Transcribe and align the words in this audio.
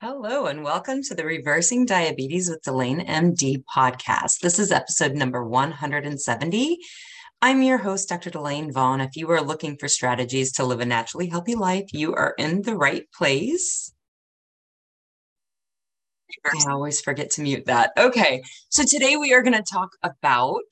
Hello, 0.00 0.46
and 0.46 0.62
welcome 0.62 1.02
to 1.02 1.14
the 1.16 1.24
Reversing 1.24 1.84
Diabetes 1.84 2.48
with 2.48 2.62
Delane 2.62 3.04
MD 3.04 3.64
podcast. 3.64 4.38
This 4.38 4.60
is 4.60 4.70
episode 4.70 5.16
number 5.16 5.44
170. 5.44 6.78
I'm 7.42 7.62
your 7.64 7.78
host, 7.78 8.08
Dr. 8.08 8.30
Delane 8.30 8.70
Vaughn. 8.70 9.00
If 9.00 9.16
you 9.16 9.28
are 9.32 9.40
looking 9.40 9.76
for 9.76 9.88
strategies 9.88 10.52
to 10.52 10.64
live 10.64 10.78
a 10.78 10.86
naturally 10.86 11.26
healthy 11.26 11.56
life, 11.56 11.92
you 11.92 12.14
are 12.14 12.34
in 12.38 12.62
the 12.62 12.76
right 12.76 13.10
place. 13.12 13.92
I 16.46 16.70
always 16.70 17.00
forget 17.00 17.30
to 17.32 17.42
mute 17.42 17.66
that. 17.66 17.90
Okay, 17.98 18.44
so 18.68 18.84
today 18.84 19.16
we 19.16 19.34
are 19.34 19.42
going 19.42 19.60
to 19.60 19.64
talk 19.68 19.90
about 20.04 20.62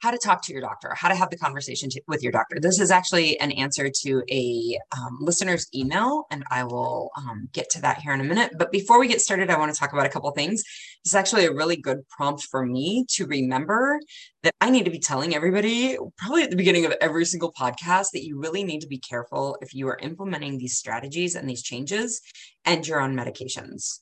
how 0.00 0.10
to 0.10 0.18
talk 0.18 0.42
to 0.42 0.52
your 0.52 0.62
doctor, 0.62 0.94
how 0.94 1.08
to 1.08 1.14
have 1.14 1.30
the 1.30 1.36
conversation 1.36 1.90
to, 1.90 2.00
with 2.08 2.22
your 2.22 2.32
doctor. 2.32 2.58
This 2.58 2.80
is 2.80 2.90
actually 2.90 3.38
an 3.38 3.52
answer 3.52 3.90
to 4.02 4.22
a 4.30 4.78
um, 4.96 5.18
listener's 5.20 5.66
email, 5.74 6.26
and 6.30 6.42
I 6.50 6.64
will 6.64 7.10
um, 7.16 7.48
get 7.52 7.68
to 7.70 7.80
that 7.82 7.98
here 7.98 8.12
in 8.12 8.20
a 8.20 8.24
minute. 8.24 8.52
But 8.58 8.72
before 8.72 8.98
we 8.98 9.08
get 9.08 9.20
started, 9.20 9.50
I 9.50 9.58
want 9.58 9.72
to 9.72 9.78
talk 9.78 9.92
about 9.92 10.06
a 10.06 10.10
couple 10.10 10.30
things. 10.30 10.62
It's 11.04 11.14
actually 11.14 11.44
a 11.44 11.52
really 11.52 11.76
good 11.76 12.08
prompt 12.08 12.44
for 12.44 12.64
me 12.64 13.04
to 13.10 13.26
remember 13.26 14.00
that 14.42 14.54
I 14.60 14.70
need 14.70 14.86
to 14.86 14.90
be 14.90 14.98
telling 14.98 15.34
everybody, 15.34 15.98
probably 16.16 16.42
at 16.44 16.50
the 16.50 16.56
beginning 16.56 16.86
of 16.86 16.94
every 17.00 17.26
single 17.26 17.52
podcast, 17.52 18.12
that 18.12 18.24
you 18.24 18.38
really 18.38 18.64
need 18.64 18.80
to 18.80 18.88
be 18.88 18.98
careful 18.98 19.58
if 19.60 19.74
you 19.74 19.86
are 19.88 19.98
implementing 20.00 20.56
these 20.56 20.78
strategies 20.78 21.34
and 21.34 21.48
these 21.48 21.62
changes 21.62 22.22
and 22.64 22.86
you're 22.86 23.00
on 23.00 23.14
medications. 23.14 24.00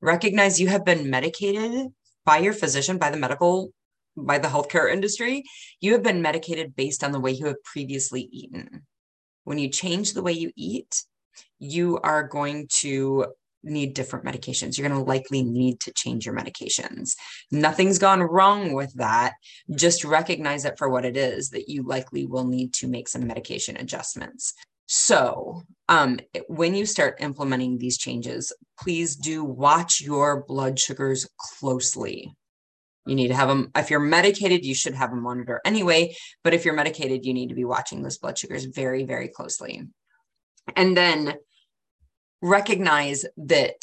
Recognize 0.00 0.60
you 0.60 0.66
have 0.66 0.84
been 0.84 1.10
medicated 1.10 1.88
by 2.24 2.38
your 2.38 2.52
physician, 2.52 2.98
by 2.98 3.10
the 3.10 3.16
medical 3.16 3.72
by 4.16 4.38
the 4.38 4.48
healthcare 4.48 4.92
industry, 4.92 5.44
you 5.80 5.92
have 5.92 6.02
been 6.02 6.22
medicated 6.22 6.76
based 6.76 7.02
on 7.02 7.12
the 7.12 7.20
way 7.20 7.32
you 7.32 7.46
have 7.46 7.62
previously 7.64 8.28
eaten. 8.30 8.86
When 9.44 9.58
you 9.58 9.68
change 9.68 10.12
the 10.12 10.22
way 10.22 10.32
you 10.32 10.52
eat, 10.56 11.04
you 11.58 11.98
are 11.98 12.22
going 12.26 12.68
to 12.80 13.26
need 13.64 13.94
different 13.94 14.24
medications. 14.24 14.76
You're 14.76 14.88
going 14.88 15.00
to 15.00 15.08
likely 15.08 15.42
need 15.42 15.80
to 15.80 15.92
change 15.92 16.26
your 16.26 16.34
medications. 16.34 17.14
Nothing's 17.50 17.98
gone 17.98 18.20
wrong 18.20 18.72
with 18.72 18.92
that. 18.94 19.34
Just 19.74 20.04
recognize 20.04 20.64
it 20.64 20.78
for 20.78 20.88
what 20.88 21.04
it 21.04 21.16
is 21.16 21.50
that 21.50 21.68
you 21.68 21.82
likely 21.84 22.26
will 22.26 22.46
need 22.46 22.74
to 22.74 22.88
make 22.88 23.08
some 23.08 23.26
medication 23.26 23.76
adjustments. 23.76 24.54
So, 24.86 25.62
um, 25.88 26.18
when 26.48 26.74
you 26.74 26.86
start 26.86 27.20
implementing 27.20 27.78
these 27.78 27.98
changes, 27.98 28.52
please 28.78 29.16
do 29.16 29.44
watch 29.44 30.00
your 30.00 30.44
blood 30.44 30.78
sugars 30.78 31.26
closely. 31.38 32.34
You 33.06 33.14
need 33.14 33.28
to 33.28 33.34
have 33.34 33.48
them. 33.48 33.70
If 33.74 33.90
you're 33.90 34.00
medicated, 34.00 34.64
you 34.64 34.74
should 34.74 34.94
have 34.94 35.12
a 35.12 35.16
monitor 35.16 35.60
anyway. 35.64 36.14
But 36.44 36.54
if 36.54 36.64
you're 36.64 36.74
medicated, 36.74 37.24
you 37.24 37.34
need 37.34 37.48
to 37.48 37.54
be 37.54 37.64
watching 37.64 38.02
those 38.02 38.18
blood 38.18 38.38
sugars 38.38 38.64
very, 38.64 39.04
very 39.04 39.28
closely. 39.28 39.82
And 40.76 40.96
then 40.96 41.34
recognize 42.40 43.24
that 43.36 43.82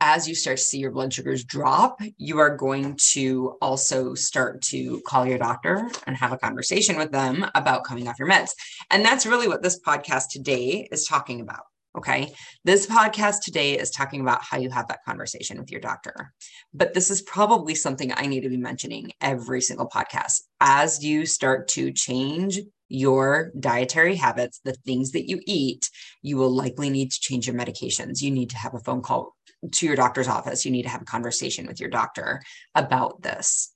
as 0.00 0.28
you 0.28 0.34
start 0.34 0.58
to 0.58 0.62
see 0.64 0.78
your 0.78 0.90
blood 0.90 1.12
sugars 1.12 1.44
drop, 1.44 2.00
you 2.18 2.40
are 2.40 2.56
going 2.56 2.98
to 3.12 3.56
also 3.62 4.14
start 4.14 4.60
to 4.60 5.00
call 5.06 5.24
your 5.24 5.38
doctor 5.38 5.88
and 6.06 6.16
have 6.16 6.32
a 6.32 6.38
conversation 6.38 6.96
with 6.96 7.12
them 7.12 7.46
about 7.54 7.84
coming 7.84 8.08
off 8.08 8.18
your 8.18 8.28
meds. 8.28 8.50
And 8.90 9.04
that's 9.04 9.26
really 9.26 9.46
what 9.46 9.62
this 9.62 9.78
podcast 9.80 10.30
today 10.30 10.88
is 10.90 11.04
talking 11.04 11.40
about. 11.40 11.71
Okay. 11.94 12.32
This 12.64 12.86
podcast 12.86 13.40
today 13.42 13.78
is 13.78 13.90
talking 13.90 14.22
about 14.22 14.42
how 14.42 14.56
you 14.56 14.70
have 14.70 14.88
that 14.88 15.04
conversation 15.04 15.58
with 15.58 15.70
your 15.70 15.80
doctor. 15.80 16.32
But 16.72 16.94
this 16.94 17.10
is 17.10 17.20
probably 17.20 17.74
something 17.74 18.10
I 18.14 18.24
need 18.24 18.40
to 18.44 18.48
be 18.48 18.56
mentioning 18.56 19.12
every 19.20 19.60
single 19.60 19.88
podcast. 19.88 20.40
As 20.60 21.04
you 21.04 21.26
start 21.26 21.68
to 21.68 21.92
change 21.92 22.60
your 22.88 23.52
dietary 23.60 24.16
habits, 24.16 24.60
the 24.64 24.72
things 24.86 25.12
that 25.12 25.28
you 25.28 25.40
eat, 25.46 25.90
you 26.22 26.38
will 26.38 26.54
likely 26.54 26.88
need 26.88 27.10
to 27.10 27.20
change 27.20 27.46
your 27.46 27.56
medications. 27.56 28.22
You 28.22 28.30
need 28.30 28.48
to 28.50 28.58
have 28.58 28.72
a 28.72 28.80
phone 28.80 29.02
call 29.02 29.34
to 29.70 29.86
your 29.86 29.96
doctor's 29.96 30.28
office. 30.28 30.64
You 30.64 30.70
need 30.70 30.84
to 30.84 30.88
have 30.88 31.02
a 31.02 31.06
conversation 31.06 31.66
with 31.66 31.78
your 31.78 31.90
doctor 31.90 32.42
about 32.74 33.20
this. 33.20 33.70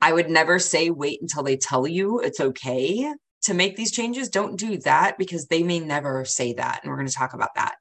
I 0.00 0.12
would 0.12 0.30
never 0.30 0.60
say 0.60 0.90
wait 0.90 1.20
until 1.20 1.42
they 1.42 1.56
tell 1.56 1.86
you 1.86 2.20
it's 2.20 2.40
okay 2.40 3.12
to 3.44 3.54
make 3.54 3.76
these 3.76 3.92
changes, 3.92 4.28
don't 4.28 4.58
do 4.58 4.78
that 4.78 5.18
because 5.18 5.46
they 5.46 5.62
may 5.62 5.80
never 5.80 6.24
say 6.24 6.54
that. 6.54 6.80
And 6.82 6.90
we're 6.90 6.96
going 6.96 7.08
to 7.08 7.14
talk 7.14 7.34
about 7.34 7.54
that. 7.54 7.76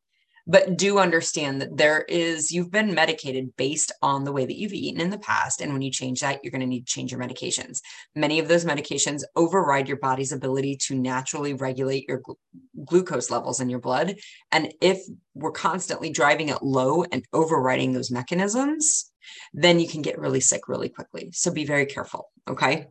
But 0.45 0.77
do 0.77 0.99
understand 0.99 1.61
that 1.61 1.77
there 1.77 2.01
is, 2.01 2.51
you've 2.51 2.71
been 2.71 2.93
medicated 2.93 3.55
based 3.55 3.93
on 4.01 4.25
the 4.25 4.31
way 4.33 4.45
that 4.45 4.57
you've 4.57 4.73
eaten 4.73 4.99
in 4.99 5.09
the 5.09 5.17
past. 5.17 5.61
And 5.61 5.71
when 5.71 5.81
you 5.81 5.89
change 5.89 6.19
that, 6.19 6.43
you're 6.43 6.51
going 6.51 6.59
to 6.59 6.67
need 6.67 6.85
to 6.85 6.93
change 6.93 7.13
your 7.13 7.21
medications. 7.21 7.79
Many 8.13 8.39
of 8.39 8.49
those 8.49 8.65
medications 8.65 9.23
override 9.37 9.87
your 9.87 9.97
body's 9.97 10.33
ability 10.33 10.77
to 10.87 10.95
naturally 10.95 11.53
regulate 11.53 12.09
your 12.09 12.19
gl- 12.19 12.35
glucose 12.83 13.31
levels 13.31 13.61
in 13.61 13.69
your 13.69 13.79
blood. 13.79 14.15
And 14.51 14.73
if 14.81 15.01
we're 15.33 15.51
constantly 15.51 16.09
driving 16.09 16.49
it 16.49 16.61
low 16.61 17.05
and 17.05 17.25
overriding 17.31 17.93
those 17.93 18.11
mechanisms, 18.11 19.09
then 19.53 19.79
you 19.79 19.87
can 19.87 20.01
get 20.01 20.19
really 20.19 20.41
sick 20.41 20.67
really 20.67 20.89
quickly. 20.89 21.29
So 21.31 21.51
be 21.51 21.65
very 21.65 21.85
careful. 21.85 22.31
Okay. 22.49 22.87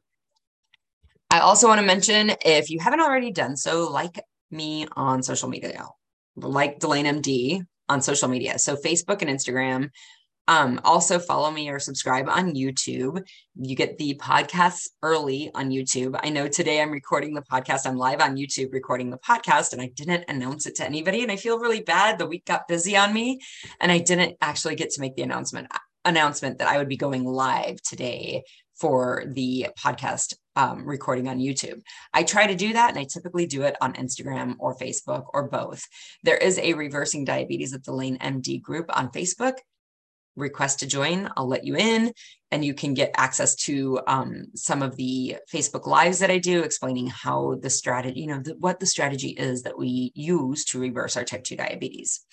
I 1.33 1.39
also 1.39 1.67
want 1.67 1.81
to 1.81 1.87
mention 1.87 2.33
if 2.45 2.69
you 2.69 2.79
haven't 2.79 3.01
already 3.01 3.33
done 3.33 3.57
so, 3.57 3.91
like 3.91 4.21
me 4.51 4.87
on 4.97 5.23
social 5.23 5.49
media, 5.49 5.87
like 6.37 6.79
Delane 6.79 7.07
MD 7.07 7.65
on 7.89 8.03
social 8.03 8.29
media. 8.29 8.59
So 8.59 8.77
Facebook 8.77 9.23
and 9.23 9.31
Instagram. 9.31 9.89
Um, 10.47 10.79
also 10.85 11.19
follow 11.19 11.51
me 11.51 11.71
or 11.71 11.79
subscribe 11.79 12.29
on 12.29 12.53
YouTube. 12.55 13.27
You 13.55 13.75
get 13.75 13.97
the 13.97 14.15
podcasts 14.17 14.91
early 15.03 15.51
on 15.55 15.71
YouTube. 15.71 16.21
I 16.23 16.29
know 16.29 16.49
today 16.49 16.83
I'm 16.83 16.91
recording 16.91 17.33
the 17.33 17.41
podcast. 17.41 17.87
I'm 17.87 17.97
live 17.97 18.21
on 18.21 18.37
YouTube 18.37 18.71
recording 18.71 19.09
the 19.09 19.17
podcast 19.17 19.73
and 19.73 19.81
I 19.81 19.91
didn't 19.95 20.25
announce 20.29 20.67
it 20.67 20.75
to 20.77 20.85
anybody. 20.85 21.23
And 21.23 21.33
I 21.33 21.37
feel 21.37 21.59
really 21.59 21.81
bad. 21.81 22.19
The 22.19 22.27
week 22.27 22.45
got 22.45 22.69
busy 22.69 22.95
on 22.95 23.15
me 23.15 23.41
and 23.81 23.91
I 23.91 24.01
didn't 24.01 24.37
actually 24.43 24.75
get 24.75 24.91
to 24.91 25.01
make 25.01 25.17
the 25.17 25.23
announcement 25.23 25.69
announcement 26.05 26.59
that 26.59 26.69
I 26.69 26.79
would 26.79 26.89
be 26.89 26.97
going 26.97 27.25
live 27.25 27.81
today 27.81 28.43
for 28.83 29.23
the 29.29 29.69
podcast 29.79 30.35
um, 30.57 30.85
recording 30.85 31.29
on 31.29 31.39
YouTube. 31.39 31.81
I 32.13 32.25
try 32.25 32.49
to 32.49 32.57
do 32.57 32.73
that 32.73 32.91
and 32.91 32.99
I 32.99 33.05
typically 33.05 33.47
do 33.47 33.63
it 33.63 33.77
on 33.81 33.93
Instagram 33.93 34.57
or 34.59 34.77
Facebook 34.77 35.27
or 35.33 35.49
both. 35.49 35.85
There 36.25 36.37
is 36.37 36.59
a 36.59 36.75
Reversing 36.75 37.25
Diabetes 37.25 37.73
at 37.73 37.85
Delane 37.85 38.19
MD 38.19 38.61
group 38.61 38.87
on 38.93 39.13
Facebook. 39.13 39.55
Request 40.35 40.81
to 40.81 40.89
join, 40.89 41.31
I'll 41.37 41.47
let 41.47 41.65
you 41.65 41.77
in, 41.77 42.13
and 42.51 42.65
you 42.65 42.75
can 42.75 42.93
get 42.93 43.13
access 43.17 43.55
to 43.67 44.01
um, 44.09 44.47
some 44.57 44.83
of 44.83 44.97
the 44.97 45.37
Facebook 45.53 45.87
lives 45.87 46.19
that 46.19 46.31
I 46.31 46.39
do, 46.39 46.63
explaining 46.63 47.07
how 47.07 47.59
the 47.63 47.71
strategy, 47.71 48.23
you 48.23 48.27
know, 48.27 48.41
the, 48.41 48.57
what 48.59 48.81
the 48.81 48.87
strategy 48.87 49.29
is 49.29 49.63
that 49.63 49.79
we 49.79 50.11
use 50.17 50.65
to 50.67 50.81
reverse 50.81 51.17
our 51.17 51.25
type 51.25 51.45
2 51.45 51.55
diabetes. 51.55 52.25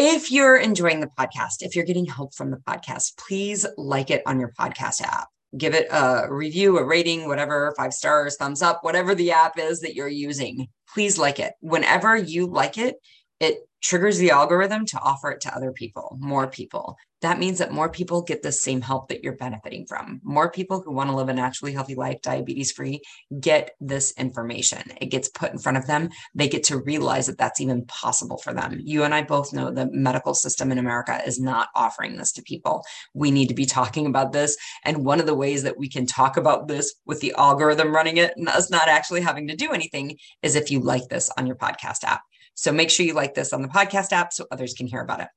If 0.00 0.30
you're 0.30 0.56
enjoying 0.56 1.00
the 1.00 1.08
podcast, 1.18 1.56
if 1.62 1.74
you're 1.74 1.84
getting 1.84 2.06
help 2.06 2.32
from 2.32 2.52
the 2.52 2.58
podcast, 2.58 3.18
please 3.18 3.66
like 3.76 4.10
it 4.10 4.22
on 4.26 4.38
your 4.38 4.52
podcast 4.52 5.02
app. 5.02 5.26
Give 5.56 5.74
it 5.74 5.88
a 5.90 6.28
review, 6.30 6.78
a 6.78 6.84
rating, 6.84 7.26
whatever, 7.26 7.74
five 7.76 7.92
stars, 7.92 8.36
thumbs 8.36 8.62
up, 8.62 8.84
whatever 8.84 9.16
the 9.16 9.32
app 9.32 9.58
is 9.58 9.80
that 9.80 9.96
you're 9.96 10.06
using. 10.06 10.68
Please 10.94 11.18
like 11.18 11.40
it. 11.40 11.54
Whenever 11.58 12.16
you 12.16 12.46
like 12.46 12.78
it, 12.78 12.94
it 13.40 13.68
triggers 13.80 14.18
the 14.18 14.30
algorithm 14.30 14.86
to 14.86 15.00
offer 15.00 15.32
it 15.32 15.40
to 15.40 15.52
other 15.56 15.72
people, 15.72 16.16
more 16.20 16.46
people 16.46 16.96
that 17.20 17.38
means 17.38 17.58
that 17.58 17.72
more 17.72 17.88
people 17.88 18.22
get 18.22 18.42
the 18.42 18.52
same 18.52 18.80
help 18.80 19.08
that 19.08 19.22
you're 19.22 19.36
benefiting 19.36 19.86
from. 19.86 20.20
More 20.22 20.50
people 20.50 20.80
who 20.80 20.92
want 20.92 21.10
to 21.10 21.16
live 21.16 21.28
a 21.28 21.34
naturally 21.34 21.72
healthy 21.72 21.94
life, 21.94 22.22
diabetes 22.22 22.70
free, 22.70 23.00
get 23.40 23.72
this 23.80 24.12
information. 24.12 24.82
It 25.00 25.06
gets 25.06 25.28
put 25.28 25.52
in 25.52 25.58
front 25.58 25.78
of 25.78 25.86
them. 25.86 26.10
They 26.34 26.48
get 26.48 26.64
to 26.64 26.78
realize 26.78 27.26
that 27.26 27.38
that's 27.38 27.60
even 27.60 27.86
possible 27.86 28.38
for 28.38 28.52
them. 28.52 28.78
You 28.82 29.02
and 29.02 29.14
I 29.14 29.22
both 29.22 29.52
know 29.52 29.70
the 29.70 29.90
medical 29.90 30.34
system 30.34 30.70
in 30.70 30.78
America 30.78 31.20
is 31.26 31.40
not 31.40 31.68
offering 31.74 32.16
this 32.16 32.32
to 32.32 32.42
people. 32.42 32.84
We 33.14 33.30
need 33.30 33.48
to 33.48 33.54
be 33.54 33.66
talking 33.66 34.06
about 34.06 34.32
this. 34.32 34.56
And 34.84 35.04
one 35.04 35.18
of 35.20 35.26
the 35.26 35.34
ways 35.34 35.64
that 35.64 35.78
we 35.78 35.88
can 35.88 36.06
talk 36.06 36.36
about 36.36 36.68
this 36.68 36.94
with 37.04 37.20
the 37.20 37.34
algorithm 37.36 37.94
running 37.94 38.18
it 38.18 38.32
and 38.36 38.48
us 38.48 38.70
not 38.70 38.88
actually 38.88 39.22
having 39.22 39.48
to 39.48 39.56
do 39.56 39.72
anything 39.72 40.16
is 40.42 40.54
if 40.54 40.70
you 40.70 40.80
like 40.80 41.08
this 41.08 41.30
on 41.36 41.46
your 41.46 41.56
podcast 41.56 42.04
app. 42.04 42.22
So 42.54 42.72
make 42.72 42.90
sure 42.90 43.06
you 43.06 43.14
like 43.14 43.34
this 43.34 43.52
on 43.52 43.62
the 43.62 43.68
podcast 43.68 44.12
app 44.12 44.32
so 44.32 44.46
others 44.50 44.74
can 44.74 44.86
hear 44.86 45.00
about 45.00 45.20
it 45.20 45.28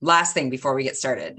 last 0.00 0.34
thing 0.34 0.50
before 0.50 0.74
we 0.74 0.84
get 0.84 0.96
started. 0.96 1.38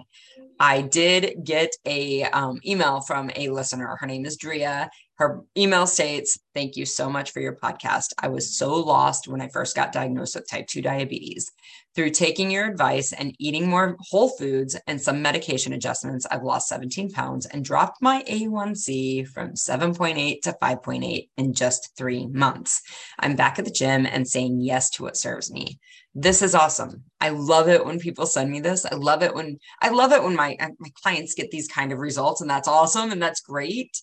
I 0.59 0.81
did 0.81 1.43
get 1.43 1.71
a 1.87 2.23
um, 2.25 2.59
email 2.63 3.01
from 3.01 3.31
a 3.35 3.49
listener. 3.49 3.97
Her 3.99 4.05
name 4.05 4.25
is 4.25 4.37
drea. 4.37 4.91
Her 5.15 5.41
email 5.57 5.87
states 5.87 6.37
thank 6.53 6.75
you 6.75 6.85
so 6.85 7.09
much 7.09 7.31
for 7.31 7.41
your 7.41 7.55
podcast. 7.55 8.13
I 8.19 8.27
was 8.27 8.57
so 8.57 8.75
lost 8.75 9.27
when 9.27 9.41
i 9.41 9.47
first 9.47 9.75
got 9.75 9.91
diagnosed 9.91 10.35
with 10.35 10.49
type 10.49 10.67
2 10.67 10.81
diabetes. 10.81 11.51
Through 11.95 12.11
taking 12.11 12.49
your 12.51 12.67
advice 12.67 13.11
and 13.11 13.35
eating 13.39 13.67
more 13.67 13.97
whole 14.09 14.29
foods 14.29 14.75
and 14.87 15.01
some 15.01 15.21
medication 15.21 15.73
adjustments 15.73 16.25
i've 16.29 16.43
lost 16.43 16.69
17 16.69 17.09
pounds 17.11 17.45
and 17.47 17.65
dropped 17.65 18.01
my 18.01 18.23
a1c 18.29 19.27
from 19.27 19.53
7.8 19.53 20.41
to 20.41 20.55
5.8 20.61 21.29
in 21.37 21.53
just 21.53 21.89
three 21.97 22.27
months. 22.27 22.81
I'm 23.19 23.35
back 23.35 23.57
at 23.57 23.65
the 23.65 23.71
gym 23.71 24.05
and 24.05 24.27
saying 24.27 24.61
yes 24.61 24.89
to 24.91 25.03
what 25.03 25.17
serves 25.17 25.51
me 25.51 25.79
this 26.13 26.41
is 26.41 26.55
awesome. 26.55 27.03
I 27.21 27.29
love 27.29 27.69
it 27.69 27.85
when 27.85 27.99
people 27.99 28.25
send 28.25 28.51
me 28.51 28.59
this. 28.59 28.85
I 28.85 28.95
love 28.95 29.23
it 29.23 29.33
when 29.33 29.59
I 29.81 29.89
love 29.89 30.11
it 30.11 30.23
when 30.23 30.35
my 30.35 30.57
uh, 30.59 30.69
my 30.79 30.89
clients 31.01 31.35
get 31.35 31.51
these 31.51 31.67
kind 31.67 31.91
of 31.91 31.99
results 31.99 32.41
and 32.41 32.49
that's 32.49 32.67
awesome 32.67 33.11
and 33.11 33.21
that's 33.21 33.41
great. 33.41 34.01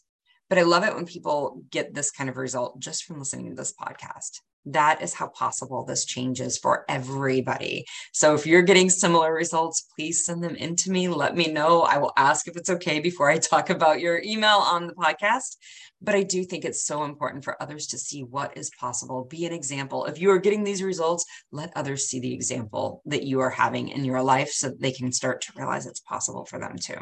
But 0.48 0.58
I 0.58 0.62
love 0.62 0.84
it 0.84 0.94
when 0.94 1.04
people 1.04 1.62
get 1.70 1.92
this 1.92 2.10
kind 2.10 2.30
of 2.30 2.38
result 2.38 2.80
just 2.80 3.04
from 3.04 3.18
listening 3.18 3.50
to 3.50 3.54
this 3.54 3.74
podcast. 3.74 4.40
That 4.72 5.02
is 5.02 5.14
how 5.14 5.28
possible 5.28 5.84
this 5.84 6.04
changes 6.04 6.58
for 6.58 6.84
everybody. 6.88 7.86
So 8.12 8.34
if 8.34 8.46
you're 8.46 8.62
getting 8.62 8.90
similar 8.90 9.32
results, 9.32 9.86
please 9.96 10.24
send 10.24 10.42
them 10.42 10.54
in 10.56 10.76
to 10.76 10.90
me. 10.90 11.08
Let 11.08 11.36
me 11.36 11.50
know. 11.50 11.82
I 11.82 11.98
will 11.98 12.12
ask 12.16 12.46
if 12.46 12.56
it's 12.56 12.70
okay 12.70 13.00
before 13.00 13.30
I 13.30 13.38
talk 13.38 13.70
about 13.70 14.00
your 14.00 14.22
email 14.22 14.58
on 14.58 14.86
the 14.86 14.94
podcast. 14.94 15.56
But 16.00 16.14
I 16.14 16.22
do 16.22 16.44
think 16.44 16.64
it's 16.64 16.84
so 16.84 17.02
important 17.02 17.42
for 17.42 17.60
others 17.60 17.88
to 17.88 17.98
see 17.98 18.22
what 18.22 18.56
is 18.56 18.70
possible. 18.78 19.24
Be 19.24 19.46
an 19.46 19.52
example. 19.52 20.04
If 20.04 20.20
you 20.20 20.30
are 20.30 20.38
getting 20.38 20.62
these 20.62 20.82
results, 20.82 21.24
let 21.50 21.72
others 21.74 22.04
see 22.04 22.20
the 22.20 22.32
example 22.32 23.02
that 23.06 23.24
you 23.24 23.40
are 23.40 23.50
having 23.50 23.88
in 23.88 24.04
your 24.04 24.22
life 24.22 24.50
so 24.50 24.68
that 24.68 24.80
they 24.80 24.92
can 24.92 25.10
start 25.10 25.40
to 25.42 25.52
realize 25.56 25.86
it's 25.86 26.00
possible 26.00 26.44
for 26.44 26.60
them 26.60 26.76
too. 26.78 26.98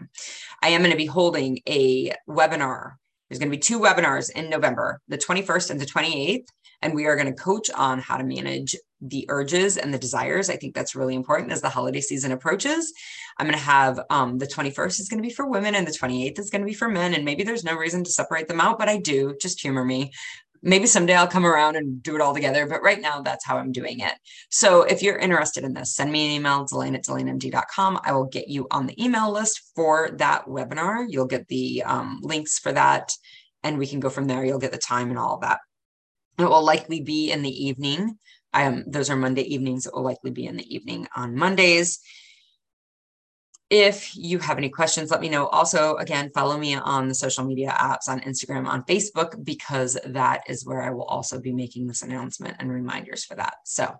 I 0.62 0.68
am 0.68 0.80
going 0.80 0.92
to 0.92 0.96
be 0.96 1.04
holding 1.06 1.60
a 1.68 2.12
webinar 2.26 2.92
there's 3.28 3.38
going 3.38 3.50
to 3.50 3.56
be 3.56 3.60
two 3.60 3.80
webinars 3.80 4.30
in 4.30 4.48
November, 4.48 5.00
the 5.08 5.18
21st 5.18 5.70
and 5.70 5.80
the 5.80 5.86
28th. 5.86 6.46
And 6.82 6.94
we 6.94 7.06
are 7.06 7.16
going 7.16 7.32
to 7.32 7.40
coach 7.40 7.70
on 7.70 7.98
how 7.98 8.16
to 8.16 8.24
manage 8.24 8.76
the 9.00 9.26
urges 9.28 9.76
and 9.76 9.92
the 9.92 9.98
desires. 9.98 10.48
I 10.48 10.56
think 10.56 10.74
that's 10.74 10.94
really 10.94 11.14
important 11.14 11.52
as 11.52 11.60
the 11.60 11.68
holiday 11.68 12.00
season 12.00 12.32
approaches. 12.32 12.92
I'm 13.38 13.46
going 13.46 13.58
to 13.58 13.64
have 13.64 14.00
um, 14.08 14.38
the 14.38 14.46
21st 14.46 15.00
is 15.00 15.08
going 15.08 15.22
to 15.22 15.26
be 15.26 15.34
for 15.34 15.46
women 15.46 15.74
and 15.74 15.86
the 15.86 15.92
28th 15.92 16.38
is 16.38 16.50
going 16.50 16.62
to 16.62 16.66
be 16.66 16.74
for 16.74 16.88
men. 16.88 17.14
And 17.14 17.24
maybe 17.24 17.42
there's 17.42 17.64
no 17.64 17.74
reason 17.74 18.04
to 18.04 18.10
separate 18.10 18.48
them 18.48 18.60
out, 18.60 18.78
but 18.78 18.88
I 18.88 18.96
do. 18.96 19.36
Just 19.40 19.60
humor 19.60 19.84
me 19.84 20.12
maybe 20.66 20.86
someday 20.86 21.14
I'll 21.14 21.28
come 21.28 21.46
around 21.46 21.76
and 21.76 22.02
do 22.02 22.16
it 22.16 22.20
all 22.20 22.34
together, 22.34 22.66
but 22.66 22.82
right 22.82 23.00
now 23.00 23.20
that's 23.22 23.44
how 23.44 23.56
I'm 23.56 23.72
doing 23.72 24.00
it. 24.00 24.12
So 24.50 24.82
if 24.82 25.00
you're 25.00 25.16
interested 25.16 25.64
in 25.64 25.72
this, 25.72 25.94
send 25.94 26.10
me 26.10 26.26
an 26.26 26.32
email, 26.32 26.64
Delane 26.64 26.96
at 26.96 27.04
DelaneMD.com. 27.04 28.00
I 28.02 28.12
will 28.12 28.24
get 28.24 28.48
you 28.48 28.66
on 28.70 28.86
the 28.86 29.02
email 29.02 29.30
list 29.30 29.70
for 29.74 30.10
that 30.18 30.46
webinar. 30.46 31.06
You'll 31.08 31.26
get 31.26 31.46
the 31.48 31.84
um, 31.84 32.18
links 32.22 32.58
for 32.58 32.72
that 32.72 33.12
and 33.62 33.78
we 33.78 33.86
can 33.86 34.00
go 34.00 34.10
from 34.10 34.26
there. 34.26 34.44
You'll 34.44 34.58
get 34.58 34.72
the 34.72 34.78
time 34.78 35.10
and 35.10 35.18
all 35.18 35.34
of 35.34 35.40
that. 35.42 35.60
It 36.38 36.44
will 36.44 36.64
likely 36.64 37.00
be 37.00 37.32
in 37.32 37.42
the 37.42 37.66
evening. 37.66 38.18
Um, 38.52 38.84
those 38.86 39.10
are 39.10 39.16
Monday 39.16 39.42
evenings. 39.42 39.86
It 39.86 39.94
will 39.94 40.02
likely 40.02 40.30
be 40.30 40.46
in 40.46 40.56
the 40.56 40.74
evening 40.74 41.08
on 41.14 41.36
Mondays. 41.36 42.00
If 43.68 44.16
you 44.16 44.38
have 44.38 44.58
any 44.58 44.68
questions, 44.68 45.10
let 45.10 45.20
me 45.20 45.28
know. 45.28 45.48
Also, 45.48 45.96
again, 45.96 46.30
follow 46.32 46.56
me 46.56 46.76
on 46.76 47.08
the 47.08 47.14
social 47.14 47.44
media 47.44 47.70
apps 47.70 48.08
on 48.08 48.20
Instagram, 48.20 48.66
on 48.66 48.84
Facebook, 48.84 49.44
because 49.44 49.98
that 50.04 50.42
is 50.48 50.64
where 50.64 50.82
I 50.82 50.90
will 50.90 51.04
also 51.04 51.40
be 51.40 51.52
making 51.52 51.88
this 51.88 52.02
announcement 52.02 52.56
and 52.60 52.70
reminders 52.70 53.24
for 53.24 53.34
that. 53.34 53.54
So, 53.64 53.92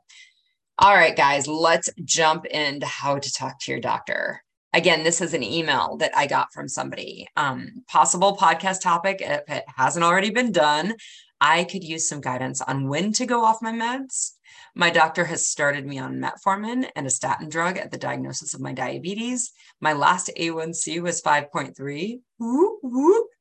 all 0.79 0.94
right, 0.94 1.17
guys, 1.17 1.49
let's 1.49 1.91
jump 2.05 2.44
into 2.47 2.87
how 2.87 3.19
to 3.19 3.33
talk 3.33 3.59
to 3.61 3.73
your 3.73 3.81
doctor. 3.81 4.43
Again, 4.73 5.03
this 5.03 5.21
is 5.21 5.35
an 5.35 5.43
email 5.43 5.97
that 5.97 6.17
I 6.17 6.27
got 6.27 6.53
from 6.53 6.69
somebody. 6.69 7.27
Um, 7.35 7.83
possible 7.88 8.37
podcast 8.37 8.83
topic, 8.83 9.19
if 9.21 9.49
it 9.49 9.65
hasn't 9.75 10.05
already 10.05 10.31
been 10.31 10.53
done, 10.53 10.94
I 11.41 11.65
could 11.65 11.85
use 11.85 12.09
some 12.09 12.21
guidance 12.21 12.61
on 12.61 12.88
when 12.88 13.12
to 13.15 13.27
go 13.27 13.44
off 13.44 13.62
my 13.62 13.73
meds 13.73 14.33
my 14.79 14.91
doctor 14.91 15.25
has 15.25 15.47
started 15.47 15.87
me 15.87 15.99
on 15.99 16.21
metformin 16.21 16.91
and 16.94 17.06
a 17.06 17.11
statin 17.11 17.49
drug 17.49 17.79
at 17.79 17.91
the 17.91 17.97
diagnosis 17.97 18.53
of 18.53 18.61
my 18.61 18.75
diabetes. 18.75 19.53
My 19.81 19.94
last 19.94 20.31
A1C 20.38 21.00
was 21.00 21.23
5.3. 21.23 22.21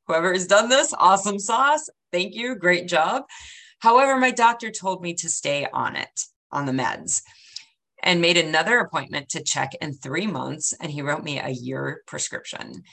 Whoever 0.07 0.31
has 0.31 0.47
done 0.47 0.69
this, 0.69 0.93
awesome 0.97 1.37
sauce. 1.37 1.89
Thank 2.13 2.35
you. 2.35 2.55
Great 2.55 2.87
job. 2.87 3.23
However, 3.79 4.17
my 4.17 4.31
doctor 4.31 4.71
told 4.71 5.01
me 5.01 5.13
to 5.15 5.27
stay 5.27 5.67
on 5.73 5.97
it, 5.97 6.21
on 6.53 6.65
the 6.65 6.71
meds, 6.71 7.21
and 8.01 8.21
made 8.21 8.37
another 8.37 8.79
appointment 8.79 9.27
to 9.29 9.43
check 9.43 9.73
in 9.81 9.93
three 9.93 10.25
months. 10.25 10.73
And 10.79 10.89
he 10.89 11.01
wrote 11.01 11.25
me 11.25 11.39
a 11.39 11.49
year 11.49 12.01
prescription. 12.07 12.83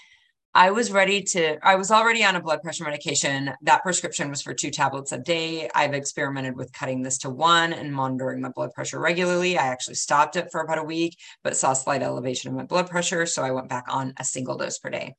I 0.54 0.70
was 0.70 0.92
ready 0.92 1.22
to, 1.22 1.56
I 1.66 1.76
was 1.76 1.90
already 1.90 2.22
on 2.24 2.36
a 2.36 2.42
blood 2.42 2.60
pressure 2.60 2.84
medication. 2.84 3.52
That 3.62 3.82
prescription 3.82 4.28
was 4.28 4.42
for 4.42 4.52
two 4.52 4.70
tablets 4.70 5.10
a 5.10 5.18
day. 5.18 5.70
I've 5.74 5.94
experimented 5.94 6.56
with 6.56 6.74
cutting 6.74 7.00
this 7.00 7.16
to 7.18 7.30
one 7.30 7.72
and 7.72 7.90
monitoring 7.90 8.42
my 8.42 8.50
blood 8.50 8.72
pressure 8.74 9.00
regularly. 9.00 9.56
I 9.56 9.68
actually 9.68 9.94
stopped 9.94 10.36
it 10.36 10.48
for 10.52 10.60
about 10.60 10.76
a 10.76 10.84
week, 10.84 11.16
but 11.42 11.56
saw 11.56 11.72
slight 11.72 12.02
elevation 12.02 12.50
of 12.50 12.56
my 12.56 12.64
blood 12.64 12.90
pressure. 12.90 13.24
So 13.24 13.42
I 13.42 13.50
went 13.50 13.70
back 13.70 13.86
on 13.88 14.12
a 14.18 14.24
single 14.24 14.58
dose 14.58 14.78
per 14.78 14.90
day. 14.90 15.14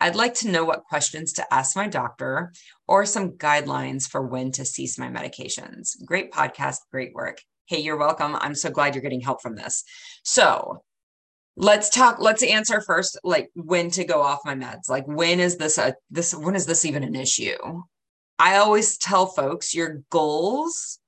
I'd 0.00 0.16
like 0.16 0.34
to 0.34 0.50
know 0.50 0.66
what 0.66 0.84
questions 0.84 1.32
to 1.34 1.54
ask 1.54 1.76
my 1.76 1.88
doctor 1.88 2.52
or 2.86 3.06
some 3.06 3.30
guidelines 3.30 4.04
for 4.06 4.26
when 4.26 4.52
to 4.52 4.66
cease 4.66 4.98
my 4.98 5.08
medications. 5.08 5.92
Great 6.04 6.30
podcast, 6.30 6.80
great 6.90 7.14
work. 7.14 7.38
Hey, 7.64 7.80
you're 7.80 7.96
welcome. 7.96 8.36
I'm 8.36 8.54
so 8.54 8.68
glad 8.68 8.94
you're 8.94 9.00
getting 9.00 9.22
help 9.22 9.40
from 9.40 9.56
this. 9.56 9.82
So, 10.24 10.82
let's 11.56 11.88
talk 11.88 12.18
let's 12.18 12.42
answer 12.42 12.80
first 12.80 13.18
like 13.22 13.50
when 13.54 13.90
to 13.92 14.04
go 14.04 14.22
off 14.22 14.40
my 14.44 14.54
meds. 14.54 14.88
Like 14.88 15.06
when 15.06 15.40
is 15.40 15.56
this 15.56 15.78
a 15.78 15.94
this 16.10 16.34
when 16.34 16.54
is 16.54 16.66
this 16.66 16.84
even 16.84 17.04
an 17.04 17.14
issue? 17.14 17.82
I 18.38 18.56
always 18.56 18.98
tell 18.98 19.26
folks 19.26 19.74
your 19.74 20.02
goals 20.10 20.98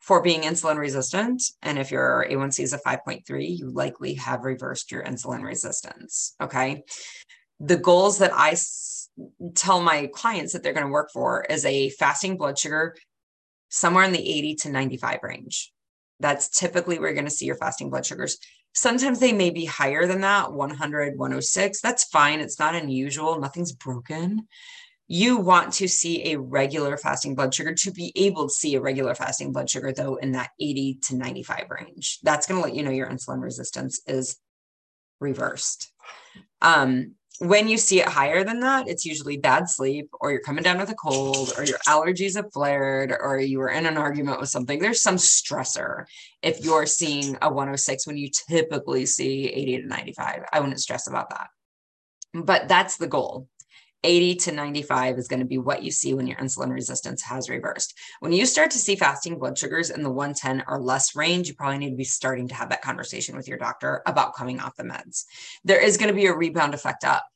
for 0.00 0.22
being 0.22 0.42
insulin 0.42 0.76
resistant. 0.76 1.42
And 1.62 1.78
if 1.78 1.90
your 1.90 2.26
a1c 2.28 2.60
is 2.62 2.72
a 2.72 2.78
5.3 2.78 3.58
you 3.58 3.70
likely 3.70 4.14
have 4.14 4.44
reversed 4.44 4.92
your 4.92 5.02
insulin 5.02 5.42
resistance. 5.42 6.34
Okay. 6.40 6.84
The 7.58 7.78
goals 7.78 8.18
that 8.18 8.34
i 8.34 8.50
s- 8.50 9.08
tell 9.54 9.80
my 9.80 10.10
clients 10.12 10.52
that 10.52 10.62
they're 10.62 10.74
going 10.74 10.86
to 10.86 10.92
work 10.92 11.08
for 11.12 11.44
is 11.44 11.64
a 11.64 11.88
fasting 11.90 12.36
blood 12.36 12.58
sugar 12.58 12.94
somewhere 13.70 14.04
in 14.04 14.12
the 14.12 14.18
80 14.18 14.54
to 14.56 14.70
95 14.70 15.20
range. 15.22 15.72
That's 16.20 16.48
typically 16.50 16.98
where 16.98 17.08
you're 17.08 17.14
going 17.14 17.24
to 17.24 17.30
see 17.30 17.46
your 17.46 17.56
fasting 17.56 17.90
blood 17.90 18.04
sugars 18.04 18.38
Sometimes 18.76 19.18
they 19.18 19.32
may 19.32 19.48
be 19.48 19.64
higher 19.64 20.06
than 20.06 20.20
that 20.20 20.52
100, 20.52 21.16
106. 21.18 21.80
That's 21.80 22.04
fine. 22.04 22.40
It's 22.40 22.58
not 22.58 22.74
unusual. 22.74 23.40
Nothing's 23.40 23.72
broken. 23.72 24.46
You 25.08 25.38
want 25.38 25.72
to 25.74 25.88
see 25.88 26.32
a 26.32 26.38
regular 26.38 26.98
fasting 26.98 27.34
blood 27.34 27.54
sugar 27.54 27.72
to 27.72 27.90
be 27.90 28.12
able 28.16 28.48
to 28.48 28.54
see 28.54 28.74
a 28.74 28.80
regular 28.82 29.14
fasting 29.14 29.50
blood 29.50 29.70
sugar, 29.70 29.92
though, 29.92 30.16
in 30.16 30.32
that 30.32 30.50
80 30.60 30.98
to 31.04 31.16
95 31.16 31.64
range. 31.70 32.18
That's 32.22 32.46
going 32.46 32.60
to 32.60 32.66
let 32.66 32.76
you 32.76 32.82
know 32.82 32.90
your 32.90 33.08
insulin 33.08 33.40
resistance 33.40 34.02
is 34.06 34.36
reversed. 35.20 35.90
Um, 36.60 37.14
when 37.38 37.68
you 37.68 37.76
see 37.76 38.00
it 38.00 38.08
higher 38.08 38.44
than 38.44 38.60
that, 38.60 38.88
it's 38.88 39.04
usually 39.04 39.36
bad 39.36 39.68
sleep, 39.68 40.08
or 40.20 40.30
you're 40.30 40.40
coming 40.40 40.64
down 40.64 40.78
with 40.78 40.90
a 40.90 40.94
cold, 40.94 41.52
or 41.56 41.64
your 41.64 41.78
allergies 41.86 42.36
have 42.36 42.52
flared, 42.52 43.14
or 43.18 43.38
you 43.38 43.58
were 43.58 43.68
in 43.68 43.86
an 43.86 43.98
argument 43.98 44.40
with 44.40 44.48
something. 44.48 44.78
There's 44.78 45.02
some 45.02 45.16
stressor 45.16 46.04
if 46.42 46.64
you're 46.64 46.86
seeing 46.86 47.36
a 47.42 47.48
106 47.48 48.06
when 48.06 48.16
you 48.16 48.30
typically 48.30 49.06
see 49.06 49.48
80 49.48 49.82
to 49.82 49.86
95. 49.86 50.44
I 50.52 50.60
wouldn't 50.60 50.80
stress 50.80 51.08
about 51.08 51.30
that. 51.30 51.48
But 52.32 52.68
that's 52.68 52.96
the 52.96 53.06
goal. 53.06 53.48
80 54.06 54.36
to 54.36 54.52
95 54.52 55.18
is 55.18 55.26
going 55.26 55.40
to 55.40 55.46
be 55.46 55.58
what 55.58 55.82
you 55.82 55.90
see 55.90 56.14
when 56.14 56.28
your 56.28 56.38
insulin 56.38 56.72
resistance 56.72 57.22
has 57.22 57.50
reversed. 57.50 57.98
When 58.20 58.32
you 58.32 58.46
start 58.46 58.70
to 58.70 58.78
see 58.78 58.94
fasting 58.94 59.38
blood 59.38 59.58
sugars 59.58 59.90
in 59.90 60.04
the 60.04 60.10
110 60.10 60.64
or 60.68 60.80
less 60.80 61.16
range, 61.16 61.48
you 61.48 61.54
probably 61.54 61.78
need 61.78 61.90
to 61.90 61.96
be 61.96 62.04
starting 62.04 62.46
to 62.48 62.54
have 62.54 62.68
that 62.68 62.82
conversation 62.82 63.36
with 63.36 63.48
your 63.48 63.58
doctor 63.58 64.02
about 64.06 64.36
coming 64.36 64.60
off 64.60 64.76
the 64.76 64.84
meds. 64.84 65.24
There 65.64 65.82
is 65.82 65.96
going 65.96 66.08
to 66.08 66.14
be 66.14 66.26
a 66.26 66.36
rebound 66.36 66.72
effect 66.72 67.04
up, 67.04 67.26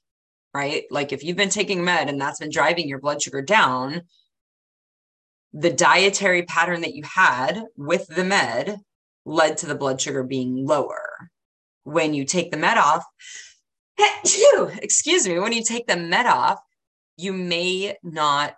right? 0.55 0.85
Like 0.93 1.13
if 1.13 1.25
you've 1.25 1.37
been 1.37 1.51
taking 1.51 1.85
med 1.85 2.09
and 2.09 2.21
that's 2.21 2.39
been 2.39 2.51
driving 2.51 2.89
your 2.89 3.01
blood 3.01 3.21
sugar 3.21 3.43
down, 3.43 4.03
the 5.53 5.73
dietary 5.73 6.45
pattern 6.45 6.83
that 6.83 6.95
you 6.95 7.03
had 7.03 7.65
with 7.77 8.07
the 8.07 8.25
med 8.25 8.79
led 9.25 9.57
to 9.59 9.67
the 9.67 9.75
blood 9.75 10.01
sugar 10.01 10.23
being 10.23 10.65
lower. 10.65 11.31
When 11.83 12.15
you 12.15 12.25
take 12.25 12.53
the 12.53 12.57
med 12.57 12.79
off, 12.79 13.05
excuse 14.83 15.27
me, 15.27 15.39
when 15.39 15.53
you 15.53 15.65
take 15.65 15.87
the 15.87 15.97
med 15.97 16.27
off, 16.27 16.61
you 17.21 17.33
may 17.33 17.97
not 18.03 18.55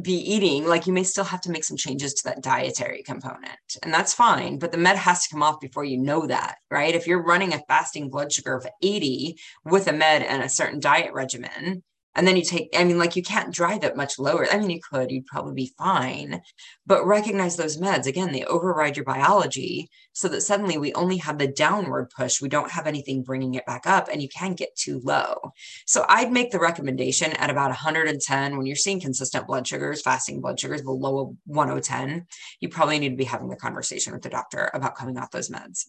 be 0.00 0.14
eating, 0.14 0.66
like 0.66 0.86
you 0.86 0.92
may 0.92 1.02
still 1.02 1.24
have 1.24 1.40
to 1.40 1.50
make 1.50 1.64
some 1.64 1.76
changes 1.76 2.14
to 2.14 2.24
that 2.24 2.42
dietary 2.42 3.02
component. 3.02 3.58
And 3.82 3.92
that's 3.92 4.12
fine, 4.12 4.58
but 4.58 4.70
the 4.70 4.78
med 4.78 4.96
has 4.96 5.24
to 5.24 5.30
come 5.30 5.42
off 5.42 5.58
before 5.58 5.84
you 5.84 5.96
know 5.96 6.26
that, 6.26 6.56
right? 6.70 6.94
If 6.94 7.06
you're 7.06 7.22
running 7.22 7.54
a 7.54 7.62
fasting 7.66 8.10
blood 8.10 8.30
sugar 8.30 8.54
of 8.54 8.66
80 8.82 9.38
with 9.64 9.88
a 9.88 9.92
med 9.92 10.22
and 10.22 10.42
a 10.42 10.48
certain 10.48 10.80
diet 10.80 11.14
regimen, 11.14 11.82
and 12.16 12.26
then 12.26 12.36
you 12.36 12.42
take, 12.42 12.70
I 12.74 12.82
mean, 12.82 12.98
like 12.98 13.14
you 13.14 13.22
can't 13.22 13.54
drive 13.54 13.84
it 13.84 13.96
much 13.96 14.18
lower. 14.18 14.46
I 14.50 14.58
mean, 14.58 14.70
you 14.70 14.80
could, 14.80 15.10
you'd 15.10 15.26
probably 15.26 15.52
be 15.52 15.74
fine. 15.76 16.40
But 16.86 17.06
recognize 17.06 17.56
those 17.56 17.76
meds. 17.76 18.06
Again, 18.06 18.32
they 18.32 18.44
override 18.44 18.96
your 18.96 19.04
biology 19.04 19.90
so 20.14 20.26
that 20.28 20.40
suddenly 20.40 20.78
we 20.78 20.94
only 20.94 21.18
have 21.18 21.36
the 21.36 21.46
downward 21.46 22.10
push. 22.16 22.40
We 22.40 22.48
don't 22.48 22.70
have 22.70 22.86
anything 22.86 23.22
bringing 23.22 23.54
it 23.54 23.66
back 23.66 23.86
up, 23.86 24.08
and 24.10 24.22
you 24.22 24.30
can 24.30 24.54
get 24.54 24.74
too 24.74 25.00
low. 25.04 25.52
So 25.84 26.06
I'd 26.08 26.32
make 26.32 26.50
the 26.50 26.58
recommendation 26.58 27.32
at 27.32 27.50
about 27.50 27.68
110 27.68 28.56
when 28.56 28.66
you're 28.66 28.76
seeing 28.76 28.98
consistent 28.98 29.46
blood 29.46 29.68
sugars, 29.68 30.00
fasting 30.00 30.40
blood 30.40 30.58
sugars 30.58 30.80
below 30.80 31.36
1010, 31.44 32.26
you 32.60 32.70
probably 32.70 32.98
need 32.98 33.10
to 33.10 33.16
be 33.16 33.24
having 33.24 33.50
the 33.50 33.56
conversation 33.56 34.14
with 34.14 34.22
the 34.22 34.30
doctor 34.30 34.70
about 34.72 34.96
coming 34.96 35.18
off 35.18 35.30
those 35.30 35.50
meds. 35.50 35.84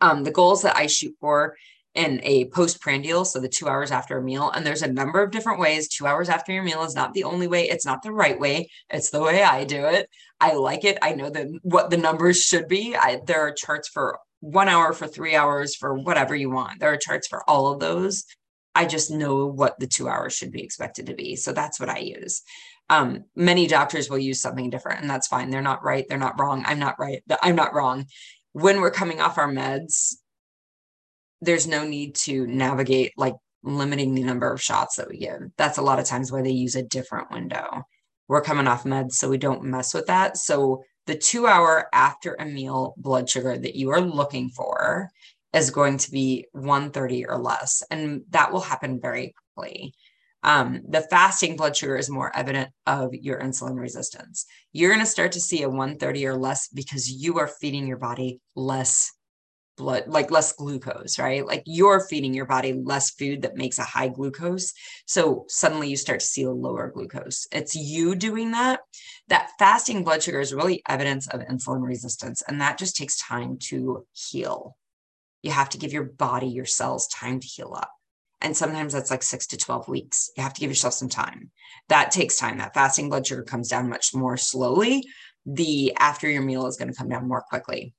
Um, 0.00 0.24
the 0.24 0.30
goals 0.30 0.62
that 0.62 0.76
I 0.76 0.86
shoot 0.86 1.16
for 1.18 1.56
in 1.94 2.20
a 2.22 2.46
postprandial, 2.46 3.24
so 3.24 3.38
the 3.38 3.48
two 3.48 3.68
hours 3.68 3.90
after 3.90 4.18
a 4.18 4.22
meal. 4.22 4.50
And 4.50 4.64
there's 4.64 4.82
a 4.82 4.92
number 4.92 5.22
of 5.22 5.30
different 5.30 5.60
ways. 5.60 5.88
Two 5.88 6.06
hours 6.06 6.28
after 6.28 6.52
your 6.52 6.62
meal 6.62 6.82
is 6.84 6.94
not 6.94 7.12
the 7.12 7.24
only 7.24 7.46
way. 7.46 7.68
It's 7.68 7.84
not 7.84 8.02
the 8.02 8.12
right 8.12 8.38
way. 8.38 8.68
It's 8.90 9.10
the 9.10 9.20
way 9.20 9.42
I 9.42 9.64
do 9.64 9.84
it. 9.86 10.08
I 10.40 10.54
like 10.54 10.84
it. 10.84 10.98
I 11.02 11.12
know 11.12 11.30
that 11.30 11.48
what 11.62 11.90
the 11.90 11.96
numbers 11.98 12.42
should 12.42 12.66
be. 12.66 12.96
I, 12.96 13.20
there 13.26 13.40
are 13.40 13.52
charts 13.52 13.88
for 13.88 14.18
one 14.40 14.68
hour, 14.68 14.92
for 14.92 15.06
three 15.06 15.36
hours, 15.36 15.76
for 15.76 15.94
whatever 15.94 16.34
you 16.34 16.50
want. 16.50 16.80
There 16.80 16.92
are 16.92 16.96
charts 16.96 17.28
for 17.28 17.48
all 17.48 17.72
of 17.72 17.80
those. 17.80 18.24
I 18.74 18.86
just 18.86 19.10
know 19.10 19.46
what 19.46 19.78
the 19.78 19.86
two 19.86 20.08
hours 20.08 20.32
should 20.34 20.50
be 20.50 20.62
expected 20.62 21.06
to 21.06 21.14
be. 21.14 21.36
So 21.36 21.52
that's 21.52 21.78
what 21.78 21.90
I 21.90 21.98
use. 21.98 22.42
Um, 22.88 23.24
many 23.36 23.66
doctors 23.66 24.10
will 24.10 24.18
use 24.18 24.40
something 24.40 24.70
different, 24.70 25.00
and 25.00 25.10
that's 25.10 25.28
fine. 25.28 25.50
They're 25.50 25.62
not 25.62 25.84
right. 25.84 26.06
They're 26.08 26.18
not 26.18 26.40
wrong. 26.40 26.64
I'm 26.66 26.78
not 26.78 26.98
right. 26.98 27.22
I'm 27.42 27.54
not 27.54 27.74
wrong. 27.74 28.06
When 28.52 28.80
we're 28.80 28.90
coming 28.90 29.20
off 29.20 29.38
our 29.38 29.48
meds, 29.48 30.16
there's 31.42 31.66
no 31.66 31.84
need 31.84 32.14
to 32.14 32.46
navigate 32.46 33.12
like 33.16 33.34
limiting 33.64 34.14
the 34.14 34.22
number 34.22 34.50
of 34.50 34.62
shots 34.62 34.96
that 34.96 35.08
we 35.08 35.18
give. 35.18 35.40
That's 35.58 35.78
a 35.78 35.82
lot 35.82 35.98
of 35.98 36.06
times 36.06 36.32
why 36.32 36.40
they 36.40 36.50
use 36.50 36.76
a 36.76 36.82
different 36.82 37.30
window. 37.30 37.82
We're 38.28 38.40
coming 38.40 38.68
off 38.68 38.84
meds, 38.84 39.12
so 39.12 39.28
we 39.28 39.38
don't 39.38 39.64
mess 39.64 39.92
with 39.92 40.06
that. 40.06 40.36
So 40.36 40.82
the 41.06 41.16
two 41.16 41.46
hour 41.46 41.88
after 41.92 42.34
a 42.34 42.44
meal 42.44 42.94
blood 42.96 43.28
sugar 43.28 43.58
that 43.58 43.74
you 43.74 43.90
are 43.90 44.00
looking 44.00 44.50
for 44.50 45.10
is 45.52 45.70
going 45.70 45.98
to 45.98 46.10
be 46.10 46.46
130 46.52 47.26
or 47.26 47.38
less. 47.38 47.82
And 47.90 48.22
that 48.30 48.52
will 48.52 48.60
happen 48.60 49.00
very 49.00 49.34
quickly. 49.54 49.94
Um, 50.44 50.82
the 50.88 51.02
fasting 51.02 51.56
blood 51.56 51.76
sugar 51.76 51.96
is 51.96 52.08
more 52.08 52.34
evident 52.34 52.70
of 52.86 53.14
your 53.14 53.40
insulin 53.40 53.78
resistance. 53.78 54.46
You're 54.72 54.90
going 54.90 55.04
to 55.04 55.06
start 55.06 55.32
to 55.32 55.40
see 55.40 55.62
a 55.62 55.68
130 55.68 56.26
or 56.26 56.36
less 56.36 56.68
because 56.68 57.10
you 57.10 57.38
are 57.38 57.48
feeding 57.48 57.86
your 57.86 57.98
body 57.98 58.40
less 58.56 59.12
blood, 59.76 60.04
like 60.06 60.30
less 60.30 60.52
glucose, 60.52 61.18
right? 61.18 61.46
Like 61.46 61.62
you're 61.66 62.00
feeding 62.00 62.34
your 62.34 62.46
body 62.46 62.72
less 62.72 63.10
food 63.10 63.42
that 63.42 63.56
makes 63.56 63.78
a 63.78 63.84
high 63.84 64.08
glucose. 64.08 64.72
So 65.06 65.44
suddenly 65.48 65.88
you 65.88 65.96
start 65.96 66.20
to 66.20 66.26
see 66.26 66.42
a 66.42 66.50
lower 66.50 66.90
glucose. 66.90 67.46
It's 67.52 67.74
you 67.74 68.14
doing 68.14 68.52
that. 68.52 68.80
That 69.28 69.50
fasting 69.58 70.04
blood 70.04 70.22
sugar 70.22 70.40
is 70.40 70.54
really 70.54 70.82
evidence 70.88 71.28
of 71.28 71.40
insulin 71.40 71.82
resistance. 71.82 72.42
And 72.46 72.60
that 72.60 72.78
just 72.78 72.96
takes 72.96 73.18
time 73.18 73.58
to 73.68 74.06
heal. 74.12 74.76
You 75.42 75.50
have 75.50 75.70
to 75.70 75.78
give 75.78 75.92
your 75.92 76.04
body, 76.04 76.48
your 76.48 76.66
cells 76.66 77.08
time 77.08 77.40
to 77.40 77.46
heal 77.46 77.74
up. 77.76 77.90
And 78.40 78.56
sometimes 78.56 78.92
that's 78.92 79.10
like 79.10 79.22
six 79.22 79.46
to 79.48 79.56
12 79.56 79.88
weeks. 79.88 80.30
You 80.36 80.42
have 80.42 80.52
to 80.54 80.60
give 80.60 80.70
yourself 80.70 80.94
some 80.94 81.08
time. 81.08 81.50
That 81.88 82.10
takes 82.10 82.36
time. 82.36 82.58
That 82.58 82.74
fasting 82.74 83.08
blood 83.08 83.26
sugar 83.26 83.44
comes 83.44 83.68
down 83.68 83.88
much 83.88 84.14
more 84.14 84.36
slowly. 84.36 85.04
The 85.46 85.94
after 85.98 86.28
your 86.28 86.42
meal 86.42 86.66
is 86.66 86.76
going 86.76 86.90
to 86.90 86.96
come 86.96 87.08
down 87.08 87.28
more 87.28 87.42
quickly. 87.42 87.94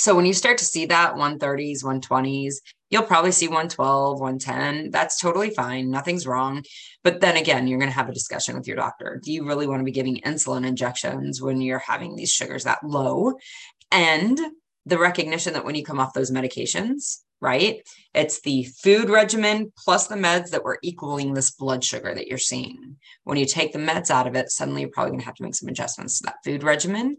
So 0.00 0.14
when 0.14 0.24
you 0.24 0.32
start 0.32 0.56
to 0.56 0.64
see 0.64 0.86
that 0.86 1.16
130s, 1.16 1.84
120s, 1.84 2.54
you'll 2.88 3.02
probably 3.02 3.32
see 3.32 3.48
112, 3.48 4.18
110. 4.18 4.90
That's 4.90 5.20
totally 5.20 5.50
fine. 5.50 5.90
Nothing's 5.90 6.26
wrong. 6.26 6.64
But 7.04 7.20
then 7.20 7.36
again, 7.36 7.66
you're 7.66 7.78
going 7.78 7.90
to 7.90 7.94
have 7.94 8.08
a 8.08 8.14
discussion 8.14 8.56
with 8.56 8.66
your 8.66 8.78
doctor. 8.78 9.20
Do 9.22 9.30
you 9.30 9.46
really 9.46 9.66
want 9.66 9.80
to 9.80 9.84
be 9.84 9.92
giving 9.92 10.16
insulin 10.24 10.66
injections 10.66 11.42
when 11.42 11.60
you're 11.60 11.80
having 11.80 12.16
these 12.16 12.32
sugars 12.32 12.64
that 12.64 12.82
low? 12.82 13.34
And 13.92 14.40
the 14.86 14.98
recognition 14.98 15.52
that 15.52 15.66
when 15.66 15.74
you 15.74 15.84
come 15.84 16.00
off 16.00 16.14
those 16.14 16.30
medications, 16.30 17.18
right? 17.42 17.86
It's 18.14 18.40
the 18.40 18.64
food 18.82 19.10
regimen 19.10 19.70
plus 19.76 20.06
the 20.06 20.14
meds 20.14 20.48
that 20.52 20.64
were 20.64 20.78
equaling 20.82 21.34
this 21.34 21.50
blood 21.50 21.84
sugar 21.84 22.14
that 22.14 22.26
you're 22.26 22.38
seeing. 22.38 22.96
When 23.24 23.36
you 23.36 23.44
take 23.44 23.74
the 23.74 23.78
meds 23.78 24.08
out 24.08 24.26
of 24.26 24.34
it, 24.34 24.50
suddenly 24.50 24.80
you're 24.80 24.90
probably 24.90 25.10
going 25.10 25.20
to 25.20 25.26
have 25.26 25.34
to 25.34 25.42
make 25.42 25.56
some 25.56 25.68
adjustments 25.68 26.20
to 26.20 26.24
that 26.24 26.36
food 26.42 26.62
regimen 26.62 27.18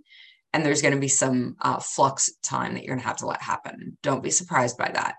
and 0.53 0.65
there's 0.65 0.81
going 0.81 0.93
to 0.93 1.00
be 1.00 1.08
some 1.08 1.55
uh, 1.62 1.79
flux 1.79 2.31
time 2.43 2.74
that 2.74 2.84
you're 2.84 2.96
going 2.96 3.01
to 3.01 3.08
have 3.08 3.17
to 3.17 3.25
let 3.25 3.41
happen. 3.41 3.98
Don't 4.03 4.24
be 4.24 4.31
surprised 4.31 4.77
by 4.77 4.91
that. 4.93 5.15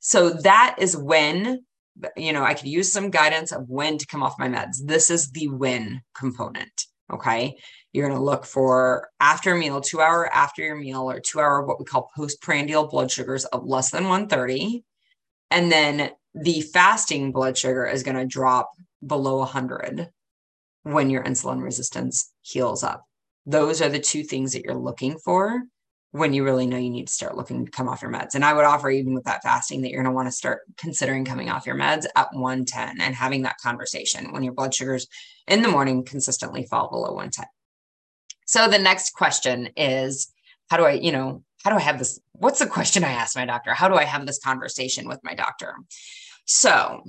So 0.00 0.30
that 0.30 0.76
is 0.78 0.96
when, 0.96 1.64
you 2.16 2.32
know, 2.32 2.44
I 2.44 2.54
could 2.54 2.68
use 2.68 2.92
some 2.92 3.10
guidance 3.10 3.52
of 3.52 3.68
when 3.68 3.98
to 3.98 4.06
come 4.06 4.22
off 4.22 4.38
my 4.38 4.48
meds. 4.48 4.76
This 4.84 5.10
is 5.10 5.30
the 5.30 5.48
when 5.48 6.02
component. 6.16 6.86
Okay. 7.12 7.56
You're 7.92 8.08
going 8.08 8.18
to 8.18 8.24
look 8.24 8.46
for 8.46 9.08
after 9.20 9.54
meal, 9.54 9.80
two 9.80 10.00
hour 10.00 10.32
after 10.32 10.62
your 10.62 10.76
meal, 10.76 11.10
or 11.10 11.20
two 11.20 11.40
hour, 11.40 11.66
what 11.66 11.78
we 11.78 11.84
call 11.84 12.10
postprandial 12.16 12.88
blood 12.88 13.10
sugars 13.10 13.44
of 13.46 13.66
less 13.66 13.90
than 13.90 14.04
130. 14.04 14.82
And 15.50 15.70
then 15.70 16.10
the 16.34 16.62
fasting 16.62 17.32
blood 17.32 17.58
sugar 17.58 17.86
is 17.86 18.02
going 18.02 18.16
to 18.16 18.24
drop 18.24 18.70
below 19.06 19.38
100 19.38 20.08
when 20.84 21.10
your 21.10 21.22
insulin 21.22 21.62
resistance 21.62 22.32
heals 22.40 22.82
up 22.82 23.04
those 23.46 23.82
are 23.82 23.88
the 23.88 23.98
two 23.98 24.22
things 24.22 24.52
that 24.52 24.64
you're 24.64 24.74
looking 24.74 25.18
for 25.18 25.62
when 26.12 26.34
you 26.34 26.44
really 26.44 26.66
know 26.66 26.76
you 26.76 26.90
need 26.90 27.06
to 27.06 27.12
start 27.12 27.36
looking 27.36 27.64
to 27.64 27.70
come 27.70 27.88
off 27.88 28.02
your 28.02 28.12
meds. 28.12 28.34
And 28.34 28.44
I 28.44 28.52
would 28.52 28.66
offer, 28.66 28.90
even 28.90 29.14
with 29.14 29.24
that 29.24 29.42
fasting, 29.42 29.80
that 29.82 29.90
you're 29.90 30.02
going 30.02 30.12
to 30.12 30.14
want 30.14 30.28
to 30.28 30.32
start 30.32 30.60
considering 30.76 31.24
coming 31.24 31.48
off 31.48 31.66
your 31.66 31.74
meds 31.74 32.04
at 32.14 32.28
110 32.32 33.00
and 33.00 33.14
having 33.14 33.42
that 33.42 33.56
conversation 33.62 34.32
when 34.32 34.42
your 34.42 34.52
blood 34.52 34.74
sugars 34.74 35.06
in 35.48 35.62
the 35.62 35.68
morning 35.68 36.04
consistently 36.04 36.66
fall 36.66 36.90
below 36.90 37.14
110. 37.14 37.46
So 38.46 38.68
the 38.68 38.78
next 38.78 39.14
question 39.14 39.70
is 39.74 40.30
how 40.68 40.76
do 40.76 40.84
I, 40.84 40.92
you 40.92 41.12
know, 41.12 41.42
how 41.64 41.70
do 41.70 41.76
I 41.76 41.80
have 41.80 41.98
this? 41.98 42.20
What's 42.32 42.58
the 42.58 42.66
question 42.66 43.04
I 43.04 43.12
asked 43.12 43.36
my 43.36 43.46
doctor? 43.46 43.72
How 43.72 43.88
do 43.88 43.94
I 43.94 44.04
have 44.04 44.26
this 44.26 44.38
conversation 44.38 45.08
with 45.08 45.20
my 45.22 45.34
doctor? 45.34 45.74
So 46.44 47.02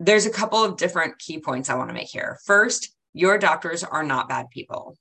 there's 0.00 0.26
a 0.26 0.30
couple 0.30 0.64
of 0.64 0.76
different 0.76 1.18
key 1.18 1.38
points 1.38 1.70
I 1.70 1.74
want 1.76 1.90
to 1.90 1.94
make 1.94 2.08
here. 2.08 2.38
First, 2.44 2.92
your 3.12 3.38
doctors 3.38 3.84
are 3.84 4.02
not 4.02 4.28
bad 4.28 4.50
people. 4.50 4.96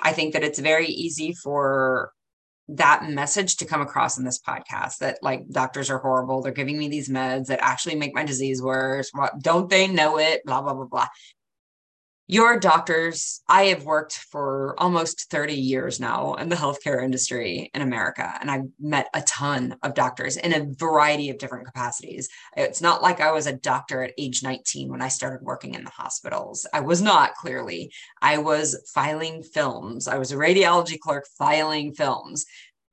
I 0.00 0.12
think 0.12 0.32
that 0.34 0.44
it's 0.44 0.58
very 0.58 0.88
easy 0.88 1.32
for 1.32 2.12
that 2.68 3.08
message 3.08 3.56
to 3.56 3.64
come 3.64 3.80
across 3.80 4.18
in 4.18 4.24
this 4.24 4.40
podcast 4.40 4.98
that 4.98 5.18
like 5.22 5.48
doctors 5.48 5.90
are 5.90 5.98
horrible. 5.98 6.42
They're 6.42 6.52
giving 6.52 6.78
me 6.78 6.88
these 6.88 7.08
meds 7.08 7.46
that 7.46 7.60
actually 7.62 7.94
make 7.94 8.14
my 8.14 8.24
disease 8.24 8.60
worse. 8.60 9.10
Don't 9.40 9.70
they 9.70 9.86
know 9.86 10.18
it? 10.18 10.44
Blah, 10.44 10.60
blah, 10.60 10.74
blah, 10.74 10.84
blah 10.84 11.08
your 12.30 12.58
doctors 12.60 13.40
i 13.48 13.64
have 13.64 13.84
worked 13.84 14.12
for 14.12 14.74
almost 14.78 15.30
30 15.30 15.54
years 15.54 15.98
now 15.98 16.34
in 16.34 16.48
the 16.48 16.56
healthcare 16.56 17.02
industry 17.02 17.70
in 17.74 17.80
america 17.80 18.32
and 18.40 18.50
i've 18.50 18.66
met 18.78 19.08
a 19.14 19.22
ton 19.22 19.74
of 19.82 19.94
doctors 19.94 20.36
in 20.36 20.52
a 20.52 20.66
variety 20.74 21.30
of 21.30 21.38
different 21.38 21.66
capacities. 21.66 22.28
It's 22.56 22.82
not 22.82 23.02
like 23.02 23.20
i 23.20 23.32
was 23.32 23.46
a 23.46 23.54
doctor 23.54 24.02
at 24.02 24.12
age 24.18 24.42
19 24.42 24.90
when 24.90 25.02
i 25.02 25.08
started 25.08 25.42
working 25.42 25.74
in 25.74 25.84
the 25.84 25.90
hospitals. 25.90 26.66
I 26.72 26.80
was 26.80 27.00
not 27.00 27.34
clearly. 27.34 27.90
I 28.20 28.38
was 28.38 28.90
filing 28.94 29.42
films. 29.42 30.06
I 30.06 30.18
was 30.18 30.30
a 30.30 30.36
radiology 30.36 30.98
clerk 30.98 31.26
filing 31.38 31.94
films. 31.94 32.44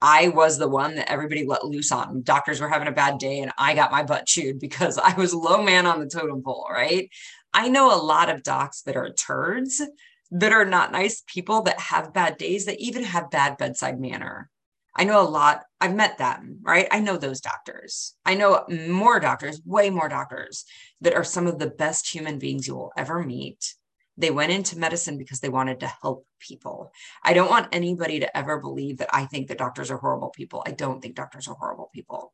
I 0.02 0.28
was 0.30 0.58
the 0.58 0.68
one 0.68 0.96
that 0.96 1.12
everybody 1.12 1.46
let 1.46 1.66
loose 1.66 1.92
on. 1.92 2.22
Doctors 2.22 2.62
were 2.62 2.70
having 2.70 2.88
a 2.88 2.92
bad 2.92 3.18
day 3.18 3.40
and 3.40 3.52
I 3.58 3.74
got 3.74 3.92
my 3.92 4.04
butt 4.04 4.26
chewed 4.26 4.60
because 4.60 4.98
I 5.04 5.14
was 5.16 5.34
low 5.34 5.64
man 5.64 5.86
on 5.86 6.00
the 6.00 6.08
totem 6.08 6.44
pole, 6.44 6.68
right? 6.72 7.10
I 7.56 7.70
know 7.70 7.96
a 7.96 7.96
lot 7.96 8.30
of 8.30 8.44
docs 8.44 8.82
that 8.82 8.98
are 8.98 9.10
turds, 9.10 9.82
that 10.30 10.52
are 10.52 10.66
not 10.66 10.92
nice 10.92 11.24
people, 11.26 11.62
that 11.62 11.80
have 11.80 12.14
bad 12.14 12.38
days, 12.38 12.66
that 12.66 12.82
even 12.82 13.04
have 13.04 13.32
bad 13.32 13.58
bedside 13.58 13.98
manner. 13.98 14.50
I 14.94 15.06
know 15.06 15.22
a 15.22 15.24
lot, 15.24 15.64
I've 15.80 15.96
met 15.96 16.18
them, 16.18 16.60
right? 16.64 16.86
I 16.92 17.00
know 17.00 17.16
those 17.16 17.40
doctors. 17.40 18.14
I 18.26 18.36
know 18.36 18.66
more 18.68 19.22
doctors, 19.22 19.62
way 19.66 19.90
more 19.90 20.10
doctors 20.10 20.66
that 21.00 21.14
are 21.14 21.24
some 21.24 21.48
of 21.48 21.58
the 21.58 21.70
best 21.70 22.14
human 22.14 22.40
beings 22.40 22.68
you 22.68 22.76
will 22.76 22.92
ever 22.98 23.24
meet. 23.24 23.76
They 24.18 24.32
went 24.32 24.52
into 24.52 24.78
medicine 24.78 25.18
because 25.18 25.40
they 25.40 25.50
wanted 25.50 25.80
to 25.80 25.94
help 26.02 26.26
people. 26.40 26.92
I 27.24 27.34
don't 27.34 27.50
want 27.50 27.70
anybody 27.72 28.20
to 28.20 28.38
ever 28.38 28.60
believe 28.60 28.98
that 28.98 29.16
I 29.16 29.26
think 29.26 29.48
that 29.48 29.60
doctors 29.60 29.92
are 29.92 29.98
horrible 29.98 30.30
people. 30.30 30.62
I 30.66 30.72
don't 30.72 31.02
think 31.02 31.16
doctors 31.16 31.48
are 31.48 31.56
horrible 31.56 31.90
people. 31.94 32.34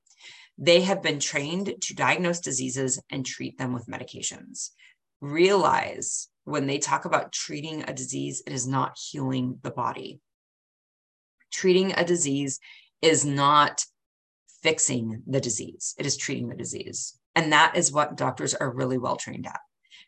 They 0.57 0.81
have 0.81 1.03
been 1.03 1.19
trained 1.19 1.75
to 1.79 1.95
diagnose 1.95 2.39
diseases 2.39 2.99
and 3.11 3.23
treat 3.23 3.59
them 3.59 3.71
with 3.71 3.85
medications 3.85 4.71
realize 5.21 6.27
when 6.43 6.67
they 6.67 6.79
talk 6.79 7.05
about 7.05 7.31
treating 7.31 7.83
a 7.83 7.93
disease, 7.93 8.41
it 8.45 8.53
is 8.53 8.67
not 8.67 8.97
healing 8.97 9.59
the 9.61 9.71
body. 9.71 10.19
Treating 11.51 11.93
a 11.93 12.03
disease 12.03 12.59
is 13.01 13.25
not 13.25 13.85
fixing 14.63 15.23
the 15.27 15.41
disease, 15.41 15.95
it 15.97 16.05
is 16.05 16.17
treating 16.17 16.49
the 16.49 16.55
disease. 16.55 17.17
And 17.35 17.53
that 17.53 17.77
is 17.77 17.91
what 17.91 18.17
doctors 18.17 18.53
are 18.53 18.69
really 18.69 18.97
well 18.97 19.15
trained 19.15 19.47
at. 19.47 19.59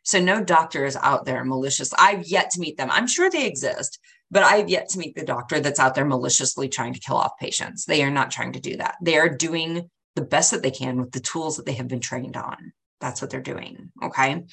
So, 0.04 0.20
no 0.20 0.44
doctor 0.44 0.86
is 0.86 0.98
out 0.98 1.26
there 1.26 1.46
malicious. 1.46 1.94
I've 1.98 2.28
yet 2.28 2.50
to 2.52 2.60
meet 2.60 2.78
them. 2.78 2.90
I'm 2.92 3.08
sure 3.08 3.30
they 3.30 3.48
exist, 3.48 4.00
but 4.30 4.44
I've 4.44 4.68
yet 4.68 4.90
to 4.90 5.00
meet 5.00 5.16
the 5.16 5.24
doctor 5.24 5.62
that's 5.62 5.80
out 5.80 5.96
there 5.96 6.06
maliciously 6.06 6.68
trying 6.68 6.94
to 6.94 7.00
kill 7.00 7.16
off 7.16 7.38
patients. 7.40 7.86
They 7.86 8.04
are 8.04 8.12
not 8.12 8.30
trying 8.30 8.54
to 8.54 8.60
do 8.60 8.76
that. 8.78 8.96
They 9.02 9.18
are 9.18 9.30
doing 9.30 9.90
the 10.16 10.24
best 10.24 10.52
that 10.52 10.62
they 10.62 10.72
can 10.72 10.98
with 11.00 11.12
the 11.12 11.22
tools 11.22 11.56
that 11.56 11.66
they 11.66 11.74
have 11.74 11.88
been 11.88 12.02
trained 12.02 12.36
on. 12.36 12.74
That's 13.04 13.22
what 13.22 13.30
they're 13.30 13.42
doing. 13.42 13.92
Okay. 14.02 14.46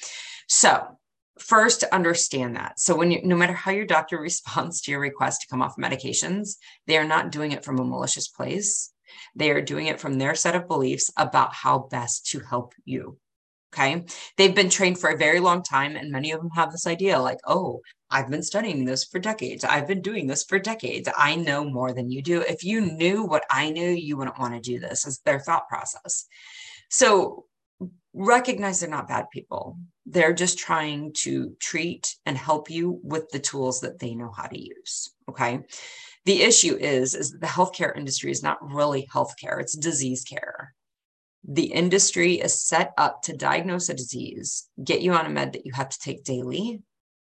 So, 0.49 0.85
first 1.39 1.83
understand 1.83 2.57
that. 2.57 2.81
So, 2.81 2.97
when 2.97 3.09
you, 3.09 3.21
no 3.23 3.37
matter 3.37 3.53
how 3.53 3.71
your 3.71 3.85
doctor 3.85 4.19
responds 4.29 4.81
to 4.81 4.91
your 4.91 4.99
request 4.99 5.41
to 5.41 5.47
come 5.47 5.61
off 5.61 5.77
medications, 5.77 6.57
they 6.85 6.97
are 6.97 7.07
not 7.07 7.31
doing 7.31 7.53
it 7.53 7.63
from 7.63 7.79
a 7.79 7.85
malicious 7.85 8.27
place. 8.27 8.91
They 9.37 9.51
are 9.51 9.61
doing 9.61 9.87
it 9.87 10.01
from 10.01 10.17
their 10.17 10.35
set 10.35 10.55
of 10.55 10.67
beliefs 10.67 11.09
about 11.15 11.53
how 11.53 11.87
best 11.89 12.27
to 12.31 12.41
help 12.41 12.73
you. 12.83 13.17
Okay. 13.73 14.03
They've 14.35 14.53
been 14.53 14.69
trained 14.69 14.99
for 14.99 15.09
a 15.09 15.17
very 15.17 15.39
long 15.39 15.63
time, 15.63 15.95
and 15.95 16.11
many 16.11 16.31
of 16.31 16.41
them 16.41 16.49
have 16.49 16.73
this 16.73 16.85
idea 16.85 17.21
like, 17.21 17.39
oh, 17.47 17.79
I've 18.09 18.29
been 18.29 18.43
studying 18.43 18.83
this 18.83 19.05
for 19.05 19.19
decades. 19.19 19.63
I've 19.63 19.87
been 19.87 20.01
doing 20.01 20.27
this 20.27 20.43
for 20.43 20.59
decades. 20.59 21.07
I 21.17 21.37
know 21.37 21.63
more 21.63 21.93
than 21.93 22.11
you 22.11 22.21
do. 22.21 22.41
If 22.41 22.65
you 22.65 22.81
knew 22.81 23.23
what 23.23 23.45
I 23.49 23.69
knew, 23.69 23.91
you 23.91 24.17
wouldn't 24.17 24.39
want 24.39 24.55
to 24.55 24.59
do 24.59 24.77
this, 24.77 25.07
is 25.07 25.19
their 25.19 25.39
thought 25.39 25.69
process. 25.69 26.25
So, 26.89 27.45
recognize 28.13 28.79
they're 28.79 28.89
not 28.89 29.07
bad 29.07 29.25
people. 29.31 29.77
They're 30.05 30.33
just 30.33 30.57
trying 30.57 31.13
to 31.19 31.55
treat 31.59 32.15
and 32.25 32.37
help 32.37 32.69
you 32.69 32.99
with 33.03 33.29
the 33.29 33.39
tools 33.39 33.81
that 33.81 33.99
they 33.99 34.15
know 34.15 34.31
how 34.35 34.47
to 34.47 34.59
use. 34.59 35.13
Okay. 35.29 35.61
The 36.25 36.43
issue 36.43 36.75
is, 36.75 37.15
is 37.15 37.31
the 37.31 37.47
healthcare 37.47 37.95
industry 37.97 38.31
is 38.31 38.43
not 38.43 38.57
really 38.61 39.07
healthcare, 39.13 39.59
it's 39.59 39.75
disease 39.75 40.23
care. 40.23 40.73
The 41.47 41.71
industry 41.71 42.35
is 42.35 42.61
set 42.61 42.91
up 42.97 43.23
to 43.23 43.35
diagnose 43.35 43.89
a 43.89 43.95
disease, 43.95 44.67
get 44.83 45.01
you 45.01 45.13
on 45.13 45.25
a 45.25 45.29
med 45.29 45.53
that 45.53 45.65
you 45.65 45.73
have 45.73 45.89
to 45.89 45.99
take 45.99 46.23
daily, 46.23 46.83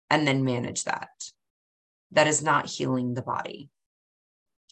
and 0.10 0.28
then 0.28 0.44
manage 0.44 0.84
that. 0.84 1.10
That 2.12 2.28
is 2.28 2.44
not 2.44 2.66
healing 2.66 3.14
the 3.14 3.22
body. 3.22 3.70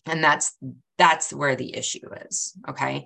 And 0.06 0.24
that's 0.24 0.56
that's 0.98 1.32
where 1.32 1.56
the 1.56 1.76
issue 1.76 2.08
is. 2.28 2.58
Okay. 2.68 3.06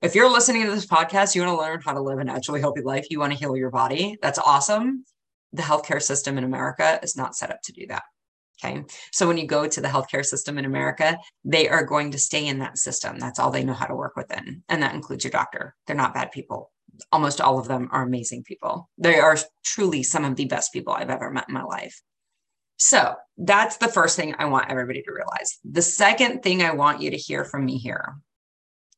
If 0.00 0.14
you're 0.14 0.30
listening 0.30 0.64
to 0.64 0.70
this 0.70 0.86
podcast, 0.86 1.34
you 1.34 1.42
want 1.42 1.56
to 1.56 1.60
learn 1.60 1.80
how 1.84 1.92
to 1.92 2.00
live 2.00 2.18
a 2.18 2.24
naturally 2.24 2.60
healthy 2.60 2.82
life, 2.82 3.06
you 3.10 3.18
want 3.18 3.32
to 3.32 3.38
heal 3.38 3.56
your 3.56 3.70
body. 3.70 4.16
That's 4.22 4.38
awesome. 4.38 5.04
The 5.52 5.62
healthcare 5.62 6.00
system 6.00 6.38
in 6.38 6.44
America 6.44 7.00
is 7.02 7.16
not 7.16 7.36
set 7.36 7.50
up 7.50 7.60
to 7.64 7.72
do 7.72 7.86
that. 7.88 8.02
Okay. 8.64 8.84
So 9.10 9.26
when 9.26 9.38
you 9.38 9.46
go 9.46 9.66
to 9.66 9.80
the 9.80 9.88
healthcare 9.88 10.24
system 10.24 10.56
in 10.56 10.64
America, 10.64 11.18
they 11.44 11.68
are 11.68 11.84
going 11.84 12.12
to 12.12 12.18
stay 12.18 12.46
in 12.46 12.60
that 12.60 12.78
system. 12.78 13.18
That's 13.18 13.40
all 13.40 13.50
they 13.50 13.64
know 13.64 13.72
how 13.72 13.86
to 13.86 13.94
work 13.94 14.16
within. 14.16 14.62
And 14.68 14.82
that 14.82 14.94
includes 14.94 15.24
your 15.24 15.32
doctor. 15.32 15.74
They're 15.86 15.96
not 15.96 16.14
bad 16.14 16.30
people. 16.30 16.70
Almost 17.10 17.40
all 17.40 17.58
of 17.58 17.66
them 17.66 17.88
are 17.90 18.02
amazing 18.02 18.44
people. 18.44 18.88
They 18.98 19.18
are 19.18 19.36
truly 19.64 20.02
some 20.04 20.24
of 20.24 20.36
the 20.36 20.44
best 20.44 20.72
people 20.72 20.92
I've 20.92 21.10
ever 21.10 21.30
met 21.30 21.48
in 21.48 21.54
my 21.54 21.64
life. 21.64 22.00
So 22.76 23.14
that's 23.38 23.76
the 23.76 23.88
first 23.88 24.16
thing 24.16 24.34
I 24.38 24.46
want 24.46 24.70
everybody 24.70 25.02
to 25.02 25.12
realize. 25.12 25.58
The 25.64 25.82
second 25.82 26.42
thing 26.42 26.62
I 26.62 26.74
want 26.74 27.00
you 27.00 27.10
to 27.10 27.16
hear 27.16 27.44
from 27.44 27.64
me 27.64 27.78
here 27.78 28.16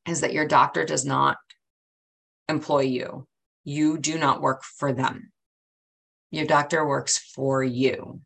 is 0.09 0.21
that 0.21 0.33
your 0.33 0.47
doctor 0.47 0.85
does 0.85 1.05
not 1.05 1.37
employ 2.49 2.81
you. 2.81 3.27
You 3.65 3.99
do 3.99 4.19
not 4.19 4.43
work 4.43 4.63
for 4.63 4.93
them. 4.93 5.33
Your 6.31 6.47
doctor 6.47 6.87
works 6.87 7.19
for 7.19 7.63
you. 7.63 8.21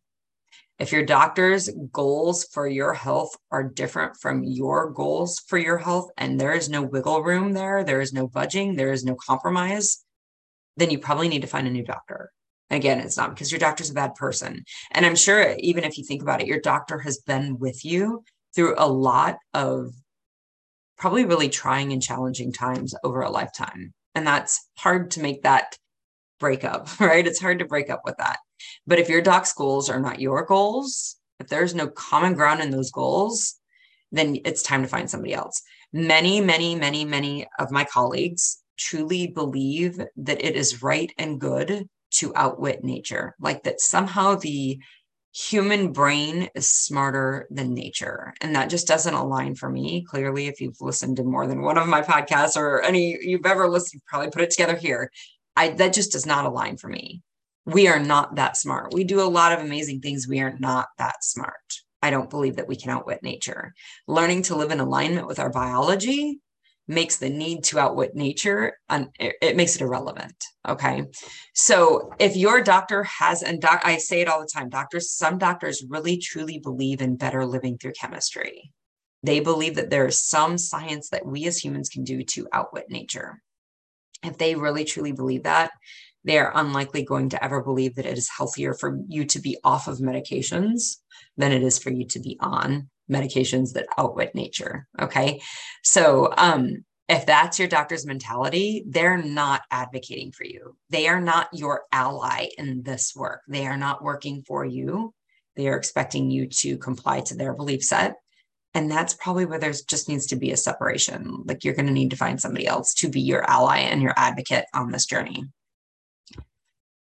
If 0.79 0.93
your 0.93 1.05
doctor's 1.05 1.69
goals 1.93 2.45
for 2.53 2.69
your 2.69 2.95
health 2.95 3.37
are 3.51 3.65
different 3.65 4.17
from 4.17 4.45
your 4.45 4.91
goals 4.91 5.41
for 5.49 5.59
your 5.59 5.79
health, 5.79 6.11
and 6.17 6.41
there 6.41 6.53
is 6.53 6.69
no 6.69 6.83
wiggle 6.83 7.23
room 7.23 7.53
there, 7.53 7.83
there 7.83 8.01
is 8.01 8.13
no 8.13 8.29
budging, 8.29 8.77
there 8.77 8.93
is 8.93 9.05
no 9.05 9.17
compromise, 9.17 10.05
then 10.77 10.91
you 10.91 11.01
probably 11.01 11.29
need 11.29 11.43
to 11.43 11.49
find 11.49 11.67
a 11.67 11.71
new 11.71 11.83
doctor. 11.83 12.31
Again, 12.71 13.01
it's 13.01 13.17
not 13.17 13.31
because 13.31 13.51
your 13.51 13.59
doctor's 13.59 13.91
a 13.91 13.95
bad 13.95 14.15
person. 14.15 14.65
And 14.91 15.07
I'm 15.07 15.17
sure, 15.17 15.55
even 15.59 15.85
if 15.85 15.97
you 15.97 16.05
think 16.05 16.23
about 16.23 16.43
it, 16.43 16.47
your 16.47 16.61
doctor 16.61 16.99
has 16.99 17.19
been 17.19 17.59
with 17.59 17.85
you 17.85 18.25
through 18.55 18.75
a 18.77 18.87
lot 18.87 19.39
of 19.55 19.93
probably 20.99 21.25
really 21.25 21.49
trying 21.49 21.93
and 21.93 22.03
challenging 22.03 22.53
times 22.53 22.95
over 23.05 23.23
a 23.23 23.31
lifetime. 23.31 23.95
And 24.15 24.27
that's 24.27 24.69
hard 24.77 25.13
to 25.13 25.21
make 25.21 25.43
that 25.43 25.79
break 26.41 26.65
up, 26.65 26.89
right? 27.01 27.27
It's 27.27 27.41
hard 27.41 27.61
to 27.61 27.65
break 27.65 27.89
up 27.89 28.03
with 28.05 28.17
that. 28.19 28.39
But 28.87 28.99
if 28.99 29.09
your 29.09 29.23
doc's 29.23 29.53
goals 29.53 29.89
are 29.89 30.01
not 30.01 30.21
your 30.21 30.45
goals, 30.45 31.17
if 31.41 31.49
there's 31.49 31.75
no 31.75 31.87
common 31.89 32.35
ground 32.35 32.61
in 32.61 32.71
those 32.71 32.91
goals, 32.91 33.55
then 34.11 34.39
it's 34.45 34.63
time 34.63 34.83
to 34.83 34.89
find 34.89 35.09
somebody 35.09 35.35
else. 35.35 35.63
Many, 35.93 36.41
many, 36.41 36.75
many, 36.75 37.05
many 37.05 37.47
of 37.59 37.71
my 37.71 37.85
colleagues 37.85 38.59
truly 38.77 39.29
believe 39.29 40.01
that 40.17 40.45
it 40.45 40.57
is 40.57 40.83
right 40.83 41.13
and 41.19 41.41
good 41.41 41.89
to 42.11 42.33
outwit 42.35 42.85
nature, 42.85 43.35
like 43.41 43.63
that 43.65 43.81
somehow 43.81 44.35
the 44.35 44.79
human 45.33 45.93
brain 45.93 46.49
is 46.55 46.69
smarter 46.69 47.47
than 47.51 47.75
nature. 47.75 48.35
And 48.41 48.57
that 48.57 48.71
just 48.71 48.89
doesn't 48.89 49.15
align 49.15 49.55
for 49.55 49.69
me. 49.69 50.05
Clearly, 50.09 50.47
if 50.47 50.61
you've 50.61 50.81
listened 50.81 51.19
to 51.19 51.25
more 51.25 51.47
than 51.47 51.63
one 51.63 51.79
of 51.79 51.87
my 51.87 52.03
podcasts 52.03 52.57
or 52.57 52.83
any 52.83 53.19
you've 53.21 53.47
ever 53.47 53.69
listened, 53.69 54.03
probably 54.07 54.31
put 54.31 54.43
it 54.43 54.51
together 54.51 54.77
here. 54.77 55.11
I 55.57 55.71
that 55.71 55.93
just 55.93 56.13
does 56.13 56.27
not 56.27 56.47
align 56.47 56.77
for 56.77 56.89
me 56.89 57.23
we 57.69 57.87
are 57.87 58.01
not 58.01 58.37
that 58.37 58.57
smart. 58.57 58.95
We 58.95 59.05
do 59.05 59.21
a 59.21 59.29
lot 59.29 59.53
of 59.53 59.61
amazing 59.61 60.01
things. 60.01 60.27
We 60.27 60.41
are 60.41 60.57
not 60.59 60.89
that 60.97 61.23
smart. 61.23 61.83
I 62.01 62.09
don't 62.11 62.31
believe 62.31 62.57
that 62.57 62.69
we 62.69 62.77
can 62.77 62.91
outwit 62.91 63.23
nature. 63.23 63.75
Learning 64.07 64.43
to 64.45 64.57
live 64.57 64.71
in 64.71 64.81
alignment 64.81 65.27
with 65.27 65.39
our 65.39 65.51
biology 65.51 66.41
makes 66.89 67.17
the 67.17 67.29
need 67.29 67.63
to 67.63 67.79
outwit 67.79 68.15
nature 68.15 68.79
and 68.89 69.09
it 69.19 69.57
makes 69.57 69.77
it 69.77 69.83
irrelevant 69.83 70.35
okay? 70.69 71.05
So 71.55 72.13
if 72.19 72.37
your 72.37 72.63
doctor 72.63 73.05
has 73.05 73.43
and 73.43 73.61
doc, 73.61 73.81
i 73.85 73.97
say 73.97 74.21
it 74.21 74.29
all 74.29 74.41
the 74.41 74.47
time 74.47 74.69
doctors 74.69 75.13
some 75.13 75.39
doctors 75.39 75.85
really 75.89 76.19
truly 76.19 76.59
believe 76.59 77.01
in 77.01 77.17
better 77.17 77.45
living 77.47 77.79
through 77.79 77.93
chemistry. 77.93 78.73
They 79.23 79.41
believe 79.41 79.75
that 79.77 79.91
there 79.91 80.07
is 80.07 80.23
some 80.23 80.59
science 80.59 81.09
that 81.11 81.27
we 81.27 81.47
as 81.47 81.59
humans 81.59 81.89
can 81.89 82.05
do 82.05 82.23
to 82.23 82.47
outwit 82.53 82.87
nature. 82.89 83.43
If 84.23 84.39
they 84.39 84.55
really 84.55 84.85
truly 84.85 85.13
believe 85.13 85.45
that 85.45 85.71
they 86.25 86.39
are 86.39 86.53
unlikely 86.55 87.05
going 87.05 87.31
to 87.31 87.43
ever 87.43 87.63
believe 87.63 87.95
that 87.95 88.07
it 88.07 88.19
is 88.19 88.29
healthier 88.29 88.75
for 88.75 88.99
you 89.09 89.25
to 89.27 89.41
be 89.41 89.59
off 89.65 89.89
of 89.89 89.99
medications 89.99 90.97
than 91.37 91.53
it 91.53 91.63
is 91.63 91.79
for 91.79 91.91
you 91.91 92.07
to 92.09 92.21
be 92.21 92.37
on 92.41 92.91
medications 93.11 93.73
that 93.73 93.87
outwit 93.97 94.35
nature. 94.35 94.87
Okay. 95.01 95.41
So, 95.83 96.33
um, 96.37 96.85
if 97.09 97.25
that's 97.25 97.59
your 97.59 97.69
doctor's 97.69 98.05
mentality, 98.05 98.85
they're 98.87 99.17
not 99.23 99.63
advocating 99.71 100.31
for 100.31 100.45
you. 100.45 100.77
They 100.91 101.09
are 101.09 101.23
not 101.23 101.49
your 101.55 101.85
ally 101.91 102.49
in 102.59 102.83
this 102.83 103.15
work. 103.17 103.41
They 103.49 103.67
are 103.67 103.79
not 103.79 104.05
working 104.05 104.43
for 104.47 104.63
you. 104.63 105.15
They 105.57 105.69
are 105.69 105.77
expecting 105.77 106.31
you 106.31 106.47
to 106.61 106.77
comply 106.77 107.21
to 107.23 107.35
their 107.35 107.55
belief 107.55 107.83
set. 107.83 108.17
And 108.75 108.91
that's 108.91 109.15
probably 109.15 109.47
where 109.47 109.59
there's 109.59 109.83
just 109.83 110.09
needs 110.09 110.27
to 110.27 110.37
be 110.37 110.53
a 110.53 110.57
separation. 110.57 111.45
Like 111.47 111.65
you're 111.65 111.75
going 111.75 111.87
to 111.87 111.93
need 111.93 112.11
to 112.11 112.17
find 112.17 112.39
somebody 112.39 112.67
else 112.67 112.93
to 112.95 113.09
be 113.09 113.23
your 113.23 113.43
ally 113.49 113.79
and 113.79 114.03
your 114.03 114.15
advocate 114.17 114.67
on 114.75 114.93
this 114.93 115.07
journey. 115.07 115.47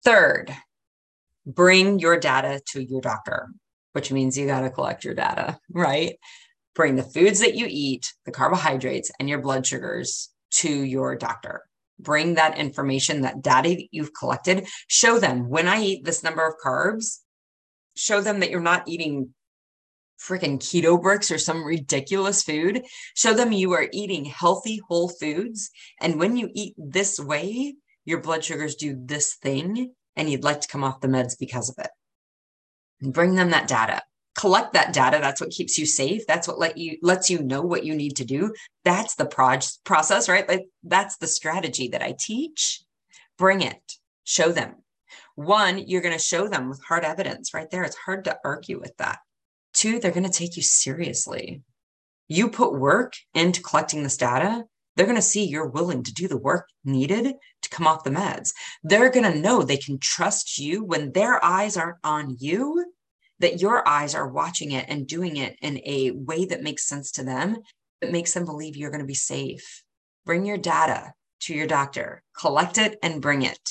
Third, 0.03 0.55
bring 1.45 1.99
your 1.99 2.19
data 2.19 2.62
to 2.73 2.84
your 2.84 3.01
doctor, 3.01 3.47
which 3.95 4.12
means 4.12 4.38
you 4.38 4.45
got 4.45 4.60
to 4.60 4.69
collect 4.69 5.05
your 5.05 5.13
data, 5.13 5.58
right? 5.69 6.19
Bring 6.75 6.97
the 6.97 7.03
foods 7.03 7.39
that 7.39 7.55
you 7.55 7.65
eat, 7.69 8.13
the 8.25 8.31
carbohydrates, 8.31 9.10
and 9.21 9.29
your 9.29 9.39
blood 9.39 9.65
sugars 9.65 10.31
to 10.55 10.69
your 10.69 11.15
doctor. 11.15 11.63
Bring 11.97 12.34
that 12.34 12.58
information, 12.58 13.21
that 13.21 13.41
data 13.41 13.69
that 13.69 13.88
you've 13.91 14.13
collected. 14.13 14.67
Show 14.88 15.17
them 15.17 15.47
when 15.47 15.69
I 15.69 15.81
eat 15.81 16.03
this 16.03 16.25
number 16.25 16.45
of 16.45 16.55
carbs, 16.63 17.19
show 17.95 18.19
them 18.19 18.41
that 18.41 18.49
you're 18.49 18.60
not 18.60 18.84
eating 18.86 19.34
freaking 20.21 20.60
keto 20.60 21.01
bricks 21.01 21.31
or 21.31 21.38
some 21.38 21.63
ridiculous 21.63 22.43
food. 22.43 22.84
Show 23.15 23.34
them 23.34 23.53
you 23.53 23.71
are 23.71 23.88
eating 23.93 24.25
healthy 24.25 24.81
whole 24.89 25.08
foods. 25.08 25.69
And 26.01 26.19
when 26.19 26.36
you 26.36 26.49
eat 26.53 26.73
this 26.77 27.17
way, 27.17 27.75
your 28.03 28.19
blood 28.19 28.43
sugars 28.43 28.75
do 28.75 29.01
this 29.05 29.36
thing 29.36 29.93
and 30.17 30.29
you'd 30.29 30.43
like 30.43 30.60
to 30.60 30.67
come 30.67 30.84
off 30.84 30.99
the 30.99 31.08
meds 31.08 31.39
because 31.39 31.69
of 31.69 31.75
it. 31.79 31.91
Bring 33.11 33.35
them 33.35 33.51
that 33.51 33.67
data. 33.67 34.01
Collect 34.37 34.73
that 34.73 34.93
data. 34.93 35.19
That's 35.21 35.39
what 35.39 35.51
keeps 35.51 35.77
you 35.77 35.85
safe. 35.85 36.27
That's 36.27 36.47
what 36.47 36.59
let 36.59 36.77
you 36.77 36.97
lets 37.01 37.29
you 37.29 37.41
know 37.41 37.61
what 37.61 37.85
you 37.85 37.95
need 37.95 38.17
to 38.17 38.25
do. 38.25 38.53
That's 38.83 39.15
the 39.15 39.25
proj- 39.25 39.77
process, 39.85 40.27
right? 40.27 40.47
Like 40.47 40.65
that's 40.83 41.17
the 41.17 41.27
strategy 41.27 41.87
that 41.89 42.01
I 42.01 42.15
teach. 42.19 42.81
Bring 43.37 43.61
it. 43.61 43.93
Show 44.25 44.51
them. 44.51 44.75
One, 45.35 45.87
you're 45.87 46.01
going 46.01 46.17
to 46.17 46.23
show 46.23 46.47
them 46.47 46.69
with 46.69 46.83
hard 46.83 47.03
evidence 47.03 47.53
right 47.53 47.69
there. 47.69 47.83
It's 47.83 47.95
hard 47.95 48.25
to 48.25 48.37
argue 48.43 48.79
with 48.79 48.95
that. 48.97 49.19
Two, 49.73 49.99
they're 49.99 50.11
going 50.11 50.23
to 50.23 50.29
take 50.29 50.55
you 50.55 50.63
seriously. 50.63 51.61
You 52.27 52.49
put 52.49 52.79
work 52.79 53.13
into 53.33 53.61
collecting 53.61 54.03
this 54.03 54.17
data, 54.17 54.63
they're 54.95 55.05
going 55.05 55.17
to 55.17 55.21
see 55.21 55.43
you're 55.43 55.67
willing 55.67 56.03
to 56.03 56.13
do 56.13 56.27
the 56.27 56.37
work 56.37 56.69
needed 56.85 57.33
to 57.61 57.69
come 57.69 57.85
off 57.85 58.03
the 58.03 58.09
meds. 58.09 58.51
They're 58.83 59.09
going 59.09 59.31
to 59.31 59.39
know 59.39 59.61
they 59.61 59.77
can 59.77 59.99
trust 59.99 60.57
you 60.57 60.83
when 60.83 61.11
their 61.11 61.43
eyes 61.43 61.75
aren't 61.75 61.97
on 62.03 62.37
you, 62.39 62.85
that 63.39 63.61
your 63.61 63.87
eyes 63.87 64.15
are 64.15 64.27
watching 64.27 64.71
it 64.71 64.85
and 64.87 65.07
doing 65.07 65.37
it 65.37 65.57
in 65.61 65.79
a 65.85 66.11
way 66.11 66.45
that 66.45 66.63
makes 66.63 66.87
sense 66.87 67.11
to 67.13 67.23
them, 67.23 67.57
that 68.01 68.11
makes 68.11 68.33
them 68.33 68.45
believe 68.45 68.77
you're 68.77 68.91
going 68.91 69.01
to 69.01 69.07
be 69.07 69.13
safe. 69.13 69.83
Bring 70.25 70.45
your 70.45 70.57
data 70.57 71.13
to 71.41 71.53
your 71.53 71.67
doctor, 71.67 72.23
collect 72.37 72.77
it 72.77 72.97
and 73.03 73.21
bring 73.21 73.41
it. 73.41 73.69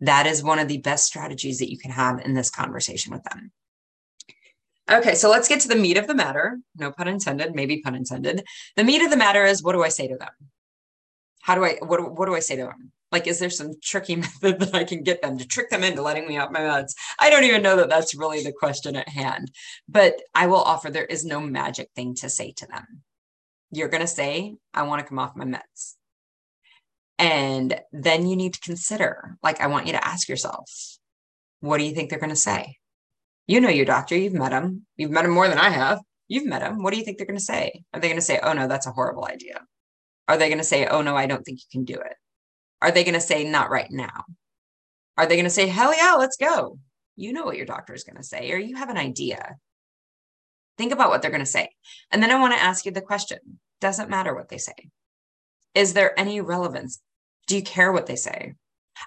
That 0.00 0.26
is 0.26 0.42
one 0.42 0.58
of 0.58 0.68
the 0.68 0.78
best 0.78 1.04
strategies 1.04 1.58
that 1.58 1.70
you 1.70 1.78
can 1.78 1.90
have 1.90 2.20
in 2.20 2.34
this 2.34 2.50
conversation 2.50 3.12
with 3.12 3.22
them. 3.24 3.52
Okay, 4.90 5.14
so 5.14 5.30
let's 5.30 5.48
get 5.48 5.60
to 5.60 5.68
the 5.68 5.76
meat 5.76 5.98
of 5.98 6.06
the 6.06 6.14
matter. 6.14 6.58
No 6.76 6.90
pun 6.90 7.06
intended, 7.06 7.54
maybe 7.54 7.80
pun 7.80 7.94
intended. 7.94 8.42
The 8.76 8.84
meat 8.84 9.02
of 9.02 9.10
the 9.10 9.16
matter 9.16 9.44
is 9.44 9.62
what 9.62 9.72
do 9.72 9.82
I 9.82 9.88
say 9.88 10.08
to 10.08 10.16
them? 10.16 10.30
How 11.42 11.54
do 11.54 11.64
I 11.64 11.76
what 11.80 12.16
what 12.16 12.26
do 12.26 12.34
I 12.34 12.40
say 12.40 12.56
to 12.56 12.64
them? 12.64 12.92
Like, 13.12 13.26
is 13.26 13.38
there 13.38 13.50
some 13.50 13.72
tricky 13.82 14.16
method 14.24 14.60
that 14.60 14.74
I 14.74 14.84
can 14.84 15.02
get 15.02 15.22
them 15.22 15.38
to 15.38 15.46
trick 15.46 15.70
them 15.70 15.84
into 15.84 16.02
letting 16.02 16.28
me 16.28 16.36
out 16.36 16.52
my 16.52 16.60
meds? 16.60 16.94
I 17.18 17.30
don't 17.30 17.44
even 17.44 17.62
know 17.62 17.76
that 17.76 17.88
that's 17.88 18.14
really 18.14 18.42
the 18.42 18.52
question 18.52 18.96
at 18.96 19.08
hand. 19.08 19.50
But 19.88 20.20
I 20.34 20.46
will 20.46 20.62
offer 20.62 20.90
there 20.90 21.04
is 21.04 21.24
no 21.24 21.40
magic 21.40 21.90
thing 21.94 22.14
to 22.16 22.28
say 22.28 22.52
to 22.58 22.66
them. 22.66 23.02
You're 23.72 23.88
going 23.88 24.02
to 24.02 24.06
say, 24.06 24.56
I 24.74 24.82
want 24.82 25.00
to 25.00 25.08
come 25.08 25.18
off 25.18 25.36
my 25.36 25.44
meds. 25.44 25.94
And 27.18 27.78
then 27.92 28.26
you 28.26 28.34
need 28.34 28.54
to 28.54 28.60
consider, 28.60 29.36
like, 29.42 29.60
I 29.60 29.66
want 29.66 29.86
you 29.86 29.92
to 29.92 30.06
ask 30.06 30.28
yourself, 30.28 30.70
what 31.60 31.78
do 31.78 31.84
you 31.84 31.94
think 31.94 32.08
they're 32.08 32.18
going 32.18 32.30
to 32.30 32.36
say? 32.36 32.78
You 33.46 33.60
know 33.60 33.68
your 33.68 33.84
doctor, 33.84 34.16
you've 34.16 34.32
met 34.32 34.52
him. 34.52 34.86
You've 34.96 35.10
met 35.10 35.24
him 35.24 35.32
more 35.32 35.48
than 35.48 35.58
I 35.58 35.70
have. 35.70 36.00
You've 36.28 36.46
met 36.46 36.62
him. 36.62 36.82
What 36.82 36.92
do 36.92 36.98
you 36.98 37.04
think 37.04 37.18
they're 37.18 37.26
going 37.26 37.38
to 37.38 37.44
say? 37.44 37.82
Are 37.92 38.00
they 38.00 38.08
going 38.08 38.16
to 38.16 38.24
say, 38.24 38.38
oh 38.42 38.52
no, 38.52 38.68
that's 38.68 38.86
a 38.86 38.92
horrible 38.92 39.26
idea? 39.26 39.60
Are 40.28 40.36
they 40.36 40.48
going 40.48 40.58
to 40.58 40.64
say, 40.64 40.86
oh 40.86 41.02
no, 41.02 41.16
I 41.16 41.26
don't 41.26 41.44
think 41.44 41.58
you 41.58 41.66
can 41.70 41.84
do 41.84 42.00
it? 42.00 42.14
Are 42.82 42.90
they 42.90 43.04
going 43.04 43.14
to 43.14 43.20
say, 43.20 43.44
not 43.44 43.70
right 43.70 43.90
now? 43.90 44.24
Are 45.16 45.26
they 45.26 45.36
going 45.36 45.44
to 45.44 45.50
say, 45.50 45.66
hell 45.66 45.94
yeah, 45.96 46.14
let's 46.14 46.36
go? 46.36 46.78
You 47.16 47.32
know 47.32 47.44
what 47.44 47.56
your 47.56 47.66
doctor 47.66 47.92
is 47.92 48.04
going 48.04 48.16
to 48.16 48.22
say, 48.22 48.50
or 48.52 48.58
you 48.58 48.76
have 48.76 48.88
an 48.88 48.96
idea. 48.96 49.56
Think 50.78 50.92
about 50.92 51.10
what 51.10 51.20
they're 51.20 51.30
going 51.30 51.40
to 51.40 51.46
say. 51.46 51.68
And 52.10 52.22
then 52.22 52.30
I 52.30 52.40
want 52.40 52.54
to 52.54 52.62
ask 52.62 52.86
you 52.86 52.92
the 52.92 53.02
question 53.02 53.38
doesn't 53.80 54.10
matter 54.10 54.34
what 54.34 54.48
they 54.48 54.58
say. 54.58 54.90
Is 55.74 55.92
there 55.92 56.18
any 56.18 56.40
relevance? 56.40 57.00
Do 57.46 57.56
you 57.56 57.62
care 57.62 57.92
what 57.92 58.06
they 58.06 58.16
say? 58.16 58.54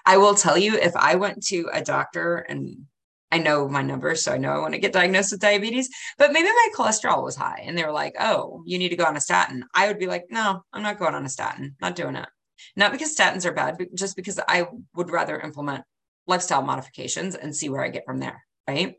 I 0.04 0.16
will 0.16 0.34
tell 0.34 0.58
you 0.58 0.76
if 0.76 0.94
I 0.96 1.14
went 1.14 1.44
to 1.46 1.68
a 1.72 1.82
doctor 1.82 2.36
and 2.36 2.86
I 3.30 3.38
know 3.38 3.68
my 3.68 3.82
numbers, 3.82 4.22
so 4.22 4.32
I 4.32 4.38
know 4.38 4.50
I 4.50 4.58
want 4.58 4.74
to 4.74 4.80
get 4.80 4.92
diagnosed 4.92 5.32
with 5.32 5.40
diabetes, 5.40 5.88
but 6.18 6.32
maybe 6.32 6.48
my 6.48 6.68
cholesterol 6.76 7.24
was 7.24 7.36
high 7.36 7.64
and 7.66 7.76
they 7.76 7.84
were 7.84 7.92
like, 7.92 8.14
oh, 8.20 8.62
you 8.64 8.78
need 8.78 8.90
to 8.90 8.96
go 8.96 9.04
on 9.04 9.16
a 9.16 9.20
statin. 9.20 9.64
I 9.74 9.88
would 9.88 9.98
be 9.98 10.06
like, 10.06 10.26
no, 10.30 10.62
I'm 10.72 10.82
not 10.82 10.98
going 10.98 11.14
on 11.14 11.24
a 11.24 11.28
statin, 11.28 11.74
not 11.80 11.96
doing 11.96 12.14
it. 12.16 12.28
Not 12.76 12.92
because 12.92 13.16
statins 13.16 13.44
are 13.44 13.52
bad, 13.52 13.76
but 13.78 13.94
just 13.94 14.16
because 14.16 14.40
I 14.48 14.66
would 14.94 15.10
rather 15.10 15.38
implement 15.40 15.84
lifestyle 16.26 16.62
modifications 16.62 17.34
and 17.34 17.54
see 17.54 17.68
where 17.68 17.82
I 17.82 17.88
get 17.88 18.04
from 18.06 18.20
there. 18.20 18.44
Right. 18.66 18.96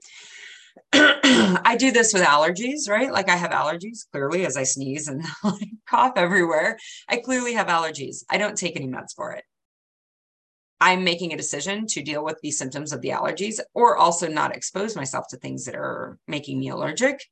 I 0.94 1.76
do 1.78 1.92
this 1.92 2.14
with 2.14 2.24
allergies, 2.24 2.90
right? 2.90 3.12
Like 3.12 3.30
I 3.30 3.36
have 3.36 3.52
allergies 3.52 4.10
clearly 4.12 4.46
as 4.46 4.58
I 4.58 4.64
sneeze 4.64 5.08
and 5.08 5.24
cough 5.90 6.14
everywhere. 6.16 6.78
I 7.08 7.18
clearly 7.18 7.54
have 7.54 7.68
allergies. 7.68 8.24
I 8.30 8.38
don't 8.38 8.58
take 8.58 8.76
any 8.76 8.88
meds 8.88 9.14
for 9.16 9.32
it. 9.32 9.44
I'm 10.82 11.04
making 11.04 11.34
a 11.34 11.38
decision 11.38 11.88
to 11.88 12.04
deal 12.04 12.24
with 12.24 12.40
the 12.42 12.52
symptoms 12.52 12.92
of 12.92 13.02
the 13.02 13.10
allergies 13.10 13.60
or 13.74 13.98
also 13.98 14.28
not 14.28 14.56
expose 14.56 14.96
myself 14.96 15.26
to 15.30 15.38
things 15.38 15.66
that 15.66 15.76
are 15.76 16.20
making 16.28 16.60
me 16.60 16.70
allergic. 16.70 17.24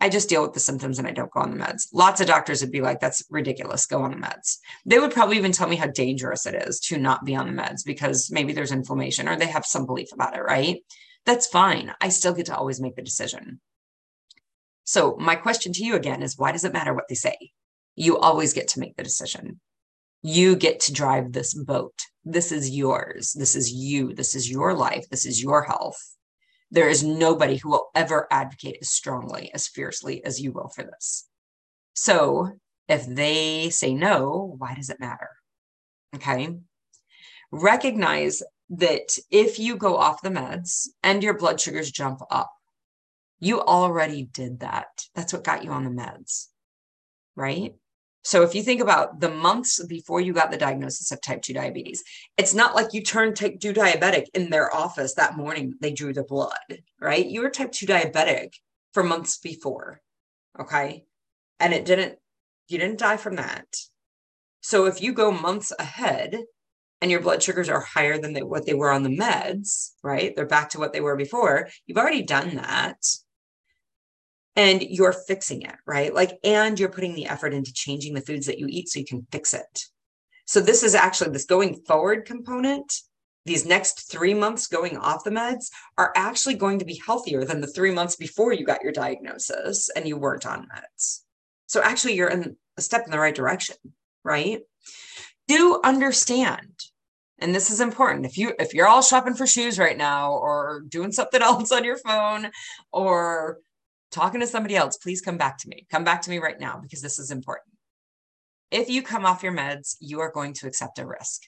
I 0.00 0.10
just 0.10 0.28
deal 0.28 0.42
with 0.42 0.52
the 0.52 0.60
symptoms 0.60 0.98
and 0.98 1.08
I 1.08 1.12
don't 1.12 1.30
go 1.30 1.40
on 1.40 1.50
the 1.50 1.64
meds. 1.64 1.88
Lots 1.92 2.20
of 2.20 2.26
doctors 2.26 2.60
would 2.60 2.70
be 2.70 2.82
like, 2.82 3.00
that's 3.00 3.24
ridiculous, 3.30 3.86
go 3.86 4.02
on 4.02 4.10
the 4.10 4.16
meds. 4.18 4.58
They 4.84 4.98
would 4.98 5.10
probably 5.10 5.38
even 5.38 5.52
tell 5.52 5.68
me 5.68 5.76
how 5.76 5.86
dangerous 5.86 6.44
it 6.44 6.54
is 6.54 6.80
to 6.80 6.98
not 6.98 7.24
be 7.24 7.34
on 7.34 7.46
the 7.46 7.62
meds 7.62 7.84
because 7.84 8.30
maybe 8.30 8.52
there's 8.52 8.72
inflammation 8.72 9.26
or 9.26 9.36
they 9.36 9.46
have 9.46 9.64
some 9.64 9.86
belief 9.86 10.12
about 10.12 10.36
it, 10.36 10.42
right? 10.42 10.82
That's 11.24 11.46
fine. 11.46 11.92
I 12.00 12.10
still 12.10 12.34
get 12.34 12.46
to 12.46 12.56
always 12.56 12.80
make 12.80 12.94
the 12.94 13.02
decision. 13.02 13.60
So, 14.84 15.16
my 15.18 15.34
question 15.34 15.72
to 15.72 15.84
you 15.84 15.96
again 15.96 16.22
is 16.22 16.38
why 16.38 16.52
does 16.52 16.64
it 16.64 16.72
matter 16.72 16.94
what 16.94 17.08
they 17.08 17.16
say? 17.16 17.50
You 17.96 18.18
always 18.18 18.52
get 18.52 18.68
to 18.68 18.80
make 18.80 18.96
the 18.96 19.02
decision. 19.02 19.60
You 20.22 20.54
get 20.54 20.80
to 20.80 20.92
drive 20.92 21.32
this 21.32 21.54
boat. 21.54 21.94
This 22.24 22.52
is 22.52 22.70
yours. 22.70 23.32
This 23.32 23.56
is 23.56 23.72
you. 23.72 24.14
This 24.14 24.34
is 24.36 24.48
your 24.48 24.74
life. 24.74 25.08
This 25.08 25.26
is 25.26 25.42
your 25.42 25.62
health. 25.62 26.15
There 26.76 26.90
is 26.90 27.02
nobody 27.02 27.56
who 27.56 27.70
will 27.70 27.88
ever 27.94 28.28
advocate 28.30 28.76
as 28.82 28.90
strongly, 28.90 29.50
as 29.54 29.66
fiercely 29.66 30.22
as 30.22 30.42
you 30.42 30.52
will 30.52 30.68
for 30.68 30.84
this. 30.84 31.26
So, 31.94 32.50
if 32.86 33.06
they 33.06 33.70
say 33.70 33.94
no, 33.94 34.54
why 34.58 34.74
does 34.74 34.90
it 34.90 35.00
matter? 35.00 35.30
Okay. 36.14 36.54
Recognize 37.50 38.42
that 38.68 39.16
if 39.30 39.58
you 39.58 39.76
go 39.76 39.96
off 39.96 40.20
the 40.20 40.28
meds 40.28 40.88
and 41.02 41.22
your 41.22 41.38
blood 41.38 41.58
sugars 41.58 41.90
jump 41.90 42.20
up, 42.30 42.52
you 43.40 43.62
already 43.62 44.24
did 44.24 44.60
that. 44.60 45.06
That's 45.14 45.32
what 45.32 45.44
got 45.44 45.64
you 45.64 45.70
on 45.70 45.84
the 45.84 46.02
meds, 46.02 46.48
right? 47.36 47.74
So 48.26 48.42
if 48.42 48.56
you 48.56 48.62
think 48.64 48.80
about 48.80 49.20
the 49.20 49.30
months 49.30 49.80
before 49.86 50.20
you 50.20 50.32
got 50.32 50.50
the 50.50 50.56
diagnosis 50.56 51.12
of 51.12 51.20
type 51.20 51.42
2 51.42 51.54
diabetes, 51.54 52.02
it's 52.36 52.54
not 52.54 52.74
like 52.74 52.92
you 52.92 53.00
turned 53.00 53.36
type 53.36 53.60
2 53.60 53.72
diabetic 53.72 54.24
in 54.34 54.50
their 54.50 54.74
office 54.74 55.14
that 55.14 55.36
morning 55.36 55.74
they 55.80 55.92
drew 55.92 56.12
the 56.12 56.24
blood, 56.24 56.82
right? 57.00 57.24
You 57.24 57.42
were 57.42 57.50
type 57.50 57.70
2 57.70 57.86
diabetic 57.86 58.54
for 58.92 59.04
months 59.04 59.38
before. 59.38 60.00
Okay? 60.58 61.04
And 61.60 61.72
it 61.72 61.84
didn't 61.84 62.18
you 62.66 62.78
didn't 62.78 62.98
die 62.98 63.16
from 63.16 63.36
that. 63.36 63.68
So 64.60 64.86
if 64.86 65.00
you 65.00 65.12
go 65.12 65.30
months 65.30 65.72
ahead 65.78 66.36
and 67.00 67.12
your 67.12 67.20
blood 67.20 67.44
sugars 67.44 67.68
are 67.68 67.80
higher 67.80 68.18
than 68.18 68.32
they, 68.32 68.42
what 68.42 68.66
they 68.66 68.74
were 68.74 68.90
on 68.90 69.04
the 69.04 69.16
meds, 69.16 69.92
right? 70.02 70.34
They're 70.34 70.46
back 70.46 70.70
to 70.70 70.80
what 70.80 70.92
they 70.92 71.00
were 71.00 71.14
before. 71.14 71.68
You've 71.86 71.98
already 71.98 72.22
done 72.22 72.56
that. 72.56 73.06
And 74.56 74.82
you're 74.82 75.12
fixing 75.12 75.62
it, 75.62 75.76
right? 75.86 76.14
Like, 76.14 76.38
and 76.42 76.80
you're 76.80 76.88
putting 76.88 77.14
the 77.14 77.26
effort 77.26 77.52
into 77.52 77.72
changing 77.72 78.14
the 78.14 78.22
foods 78.22 78.46
that 78.46 78.58
you 78.58 78.66
eat 78.68 78.88
so 78.88 78.98
you 78.98 79.04
can 79.04 79.26
fix 79.30 79.52
it. 79.52 79.84
So, 80.46 80.60
this 80.60 80.82
is 80.82 80.94
actually 80.94 81.30
this 81.30 81.44
going 81.44 81.82
forward 81.86 82.24
component. 82.24 82.92
These 83.44 83.66
next 83.66 84.10
three 84.10 84.34
months 84.34 84.66
going 84.66 84.96
off 84.96 85.24
the 85.24 85.30
meds 85.30 85.66
are 85.98 86.12
actually 86.16 86.54
going 86.54 86.78
to 86.80 86.84
be 86.84 87.00
healthier 87.06 87.44
than 87.44 87.60
the 87.60 87.66
three 87.66 87.92
months 87.92 88.16
before 88.16 88.52
you 88.52 88.64
got 88.64 88.82
your 88.82 88.92
diagnosis 88.92 89.88
and 89.90 90.08
you 90.08 90.16
weren't 90.16 90.46
on 90.46 90.66
meds. 90.74 91.20
So, 91.66 91.82
actually, 91.82 92.14
you're 92.14 92.30
in 92.30 92.56
a 92.76 92.82
step 92.82 93.04
in 93.04 93.10
the 93.10 93.18
right 93.18 93.34
direction, 93.34 93.76
right? 94.24 94.62
do 95.48 95.80
understand 95.84 96.72
and 97.38 97.54
this 97.54 97.70
is 97.70 97.80
important 97.80 98.24
if 98.24 98.38
you 98.38 98.52
if 98.58 98.72
you're 98.72 98.88
all 98.88 99.02
shopping 99.02 99.34
for 99.34 99.46
shoes 99.46 99.78
right 99.78 99.96
now 99.96 100.32
or 100.32 100.82
doing 100.88 101.12
something 101.12 101.42
else 101.42 101.72
on 101.72 101.84
your 101.84 101.98
phone 101.98 102.50
or 102.92 103.58
talking 104.10 104.40
to 104.40 104.46
somebody 104.46 104.76
else 104.76 104.96
please 104.96 105.20
come 105.20 105.36
back 105.36 105.58
to 105.58 105.68
me. 105.68 105.86
Come 105.90 106.04
back 106.04 106.22
to 106.22 106.30
me 106.30 106.38
right 106.38 106.58
now 106.58 106.78
because 106.80 107.02
this 107.02 107.18
is 107.18 107.30
important. 107.30 107.74
If 108.70 108.88
you 108.88 109.02
come 109.02 109.24
off 109.24 109.42
your 109.42 109.52
meds 109.52 109.96
you 110.00 110.20
are 110.20 110.32
going 110.32 110.52
to 110.54 110.66
accept 110.66 110.98
a 110.98 111.06
risk. 111.06 111.42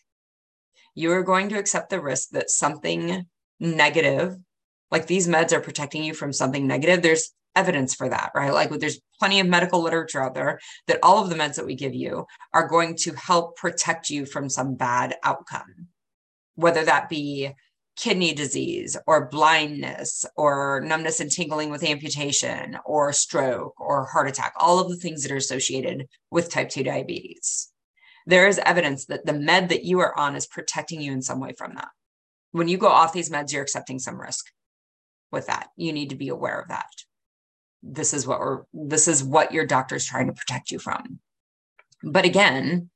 You 0.95 1.13
are 1.13 1.23
going 1.23 1.49
to 1.51 1.59
accept 1.59 1.91
the 1.91 2.01
risk 2.01 2.31
that 2.31 2.51
something 2.51 3.27
negative 3.61 4.37
like 4.91 5.07
these 5.07 5.29
meds 5.29 5.53
are 5.53 5.61
protecting 5.61 6.03
you 6.03 6.15
from 6.15 6.33
something 6.33 6.67
negative. 6.67 7.03
There's 7.03 7.31
evidence 7.55 7.95
for 7.95 8.09
that, 8.09 8.31
right? 8.35 8.53
Like 8.53 8.71
there's 8.71 9.01
plenty 9.19 9.41
of 9.41 9.47
medical 9.47 9.83
literature 9.83 10.23
out 10.23 10.35
there 10.35 10.61
that 10.87 11.01
all 11.03 11.23
of 11.23 11.29
the 11.29 11.37
meds 11.37 11.57
that 11.57 11.67
we 11.67 11.75
give 11.75 11.95
you 11.95 12.27
are 12.55 12.69
going 12.69 12.97
to 12.97 13.13
help 13.15 13.57
protect 13.57 14.11
you 14.11 14.27
from 14.27 14.49
some 14.49 14.77
bad 14.77 15.17
outcome, 15.25 15.89
whether 16.55 16.85
that 16.85 17.09
be 17.09 17.53
kidney 17.99 18.33
disease 18.33 18.97
or 19.07 19.29
blindness 19.29 20.25
or 20.37 20.81
numbness 20.85 21.21
and 21.21 21.31
tingling 21.31 21.71
with 21.71 21.83
amputation 21.83 22.79
or 22.85 23.13
stroke 23.13 23.79
or 23.81 24.07
heart 24.07 24.29
attack, 24.29 24.55
all 24.59 24.79
of 24.79 24.89
the 24.89 24.97
things 24.97 25.23
that 25.23 25.33
are 25.33 25.37
associated 25.37 26.07
with 26.31 26.51
type 26.51 26.71
2 26.71 26.85
diabetes. 26.85 27.71
There 28.27 28.47
is 28.47 28.61
evidence 28.65 29.07
that 29.07 29.27
the 29.27 29.33
med 29.33 29.69
that 29.71 29.85
you 29.85 30.01
are 30.01 30.19
on 30.19 30.37
is 30.37 30.47
protecting 30.47 31.01
you 31.01 31.13
in 31.13 31.23
some 31.23 31.41
way 31.41 31.53
from 31.57 31.75
that. 31.75 31.89
When 32.53 32.69
you 32.69 32.79
go 32.79 32.89
off 32.89 33.13
these 33.13 33.31
meds, 33.31 33.53
you're 33.53 33.63
accepting 33.63 33.99
some 33.99 34.21
risk 34.21 34.47
with 35.33 35.47
that. 35.47 35.69
You 35.77 35.93
need 35.93 36.11
to 36.11 36.17
be 36.17 36.29
aware 36.29 36.61
of 36.61 36.69
that 36.69 36.87
this 37.83 38.13
is 38.13 38.27
what 38.27 38.41
we're 38.41 38.63
this 38.73 39.09
is 39.09 39.23
what 39.23 39.53
your 39.53 39.67
doctor 39.67 39.95
is 39.95 40.05
trying 40.05 40.27
to 40.27 40.33
protect 40.33 40.71
you 40.71 40.79
from 40.79 41.21
but 42.03 42.25
again 42.25 42.91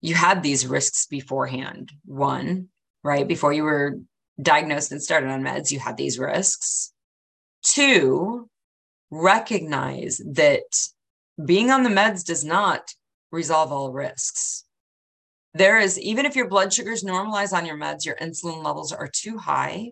you 0.00 0.14
had 0.14 0.42
these 0.42 0.66
risks 0.66 1.06
beforehand 1.06 1.92
one 2.04 2.68
right 3.04 3.28
before 3.28 3.52
you 3.52 3.62
were 3.62 3.98
diagnosed 4.40 4.92
and 4.92 5.02
started 5.02 5.30
on 5.30 5.42
meds 5.42 5.70
you 5.70 5.78
had 5.78 5.96
these 5.96 6.18
risks 6.18 6.92
two 7.62 8.48
recognize 9.10 10.20
that 10.24 10.62
being 11.44 11.70
on 11.70 11.82
the 11.82 11.90
meds 11.90 12.24
does 12.24 12.44
not 12.44 12.92
resolve 13.32 13.72
all 13.72 13.92
risks 13.92 14.64
there 15.54 15.78
is 15.78 15.98
even 15.98 16.26
if 16.26 16.36
your 16.36 16.48
blood 16.48 16.72
sugars 16.72 17.02
normalize 17.02 17.52
on 17.52 17.66
your 17.66 17.76
meds 17.76 18.04
your 18.04 18.16
insulin 18.16 18.62
levels 18.62 18.92
are 18.92 19.08
too 19.08 19.38
high 19.38 19.90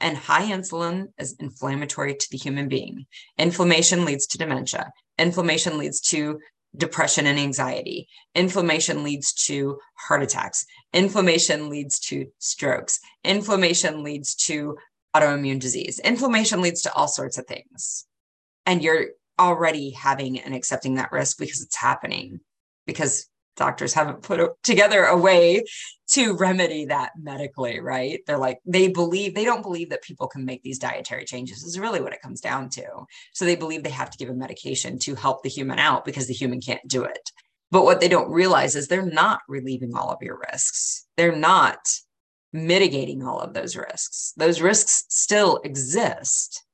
and 0.00 0.16
high 0.16 0.50
insulin 0.50 1.08
is 1.18 1.36
inflammatory 1.38 2.14
to 2.14 2.28
the 2.30 2.38
human 2.38 2.68
being. 2.68 3.06
Inflammation 3.38 4.04
leads 4.04 4.26
to 4.28 4.38
dementia. 4.38 4.90
Inflammation 5.18 5.78
leads 5.78 6.00
to 6.00 6.40
depression 6.76 7.26
and 7.26 7.38
anxiety. 7.38 8.08
Inflammation 8.34 9.02
leads 9.02 9.32
to 9.32 9.78
heart 9.94 10.22
attacks. 10.22 10.64
Inflammation 10.92 11.68
leads 11.68 11.98
to 11.98 12.26
strokes. 12.38 13.00
Inflammation 13.24 14.02
leads 14.02 14.34
to 14.34 14.76
autoimmune 15.14 15.60
disease. 15.60 15.98
Inflammation 15.98 16.60
leads 16.60 16.82
to 16.82 16.92
all 16.94 17.08
sorts 17.08 17.38
of 17.38 17.46
things. 17.46 18.06
And 18.66 18.82
you're 18.82 19.08
already 19.38 19.90
having 19.90 20.38
and 20.38 20.54
accepting 20.54 20.96
that 20.96 21.12
risk 21.12 21.38
because 21.38 21.62
it's 21.62 21.76
happening, 21.76 22.40
because 22.86 23.26
doctors 23.56 23.92
haven't 23.92 24.22
put 24.22 24.40
together 24.62 25.04
a 25.04 25.16
way 25.16 25.64
to 26.08 26.36
remedy 26.36 26.86
that 26.86 27.12
medically, 27.16 27.80
right? 27.80 28.20
They're 28.26 28.38
like, 28.38 28.58
they 28.66 28.88
believe, 28.88 29.34
they 29.34 29.44
don't 29.44 29.62
believe 29.62 29.90
that 29.90 30.02
people 30.02 30.26
can 30.26 30.44
make 30.44 30.62
these 30.62 30.78
dietary 30.78 31.24
changes, 31.24 31.62
is 31.62 31.78
really 31.78 32.00
what 32.00 32.12
it 32.12 32.22
comes 32.22 32.40
down 32.40 32.68
to. 32.70 32.84
So 33.32 33.44
they 33.44 33.56
believe 33.56 33.82
they 33.82 33.90
have 33.90 34.10
to 34.10 34.18
give 34.18 34.28
a 34.28 34.34
medication 34.34 34.98
to 35.00 35.14
help 35.14 35.42
the 35.42 35.48
human 35.48 35.78
out 35.78 36.04
because 36.04 36.26
the 36.26 36.34
human 36.34 36.60
can't 36.60 36.86
do 36.88 37.04
it. 37.04 37.30
But 37.70 37.84
what 37.84 38.00
they 38.00 38.08
don't 38.08 38.32
realize 38.32 38.74
is 38.74 38.88
they're 38.88 39.06
not 39.06 39.40
relieving 39.46 39.94
all 39.94 40.10
of 40.10 40.18
your 40.20 40.40
risks. 40.50 41.06
They're 41.16 41.36
not 41.36 41.78
mitigating 42.52 43.22
all 43.22 43.38
of 43.38 43.54
those 43.54 43.76
risks. 43.76 44.32
Those 44.36 44.60
risks 44.60 45.04
still 45.08 45.60
exist. 45.62 46.64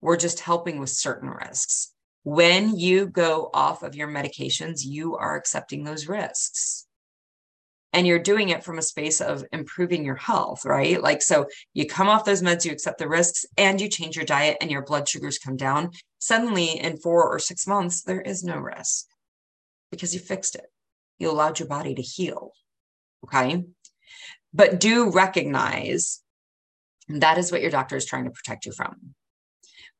We're 0.00 0.16
just 0.16 0.40
helping 0.40 0.78
with 0.78 0.90
certain 0.90 1.28
risks. 1.28 1.92
When 2.26 2.76
you 2.76 3.06
go 3.06 3.50
off 3.54 3.84
of 3.84 3.94
your 3.94 4.08
medications, 4.08 4.80
you 4.84 5.14
are 5.14 5.36
accepting 5.36 5.84
those 5.84 6.08
risks 6.08 6.84
and 7.92 8.04
you're 8.04 8.18
doing 8.18 8.48
it 8.48 8.64
from 8.64 8.78
a 8.78 8.82
space 8.82 9.20
of 9.20 9.44
improving 9.52 10.04
your 10.04 10.16
health, 10.16 10.64
right? 10.64 11.00
Like, 11.00 11.22
so 11.22 11.46
you 11.72 11.86
come 11.86 12.08
off 12.08 12.24
those 12.24 12.42
meds, 12.42 12.64
you 12.64 12.72
accept 12.72 12.98
the 12.98 13.06
risks, 13.06 13.46
and 13.56 13.80
you 13.80 13.88
change 13.88 14.16
your 14.16 14.24
diet, 14.24 14.56
and 14.60 14.72
your 14.72 14.82
blood 14.82 15.08
sugars 15.08 15.38
come 15.38 15.56
down. 15.56 15.92
Suddenly, 16.18 16.80
in 16.80 16.96
four 16.96 17.32
or 17.32 17.38
six 17.38 17.64
months, 17.64 18.02
there 18.02 18.22
is 18.22 18.42
no 18.42 18.56
risk 18.56 19.06
because 19.92 20.12
you 20.12 20.18
fixed 20.18 20.56
it. 20.56 20.66
You 21.20 21.30
allowed 21.30 21.60
your 21.60 21.68
body 21.68 21.94
to 21.94 22.02
heal. 22.02 22.50
Okay. 23.22 23.62
But 24.52 24.80
do 24.80 25.12
recognize 25.12 26.22
that 27.06 27.38
is 27.38 27.52
what 27.52 27.62
your 27.62 27.70
doctor 27.70 27.94
is 27.94 28.04
trying 28.04 28.24
to 28.24 28.30
protect 28.32 28.66
you 28.66 28.72
from. 28.72 29.14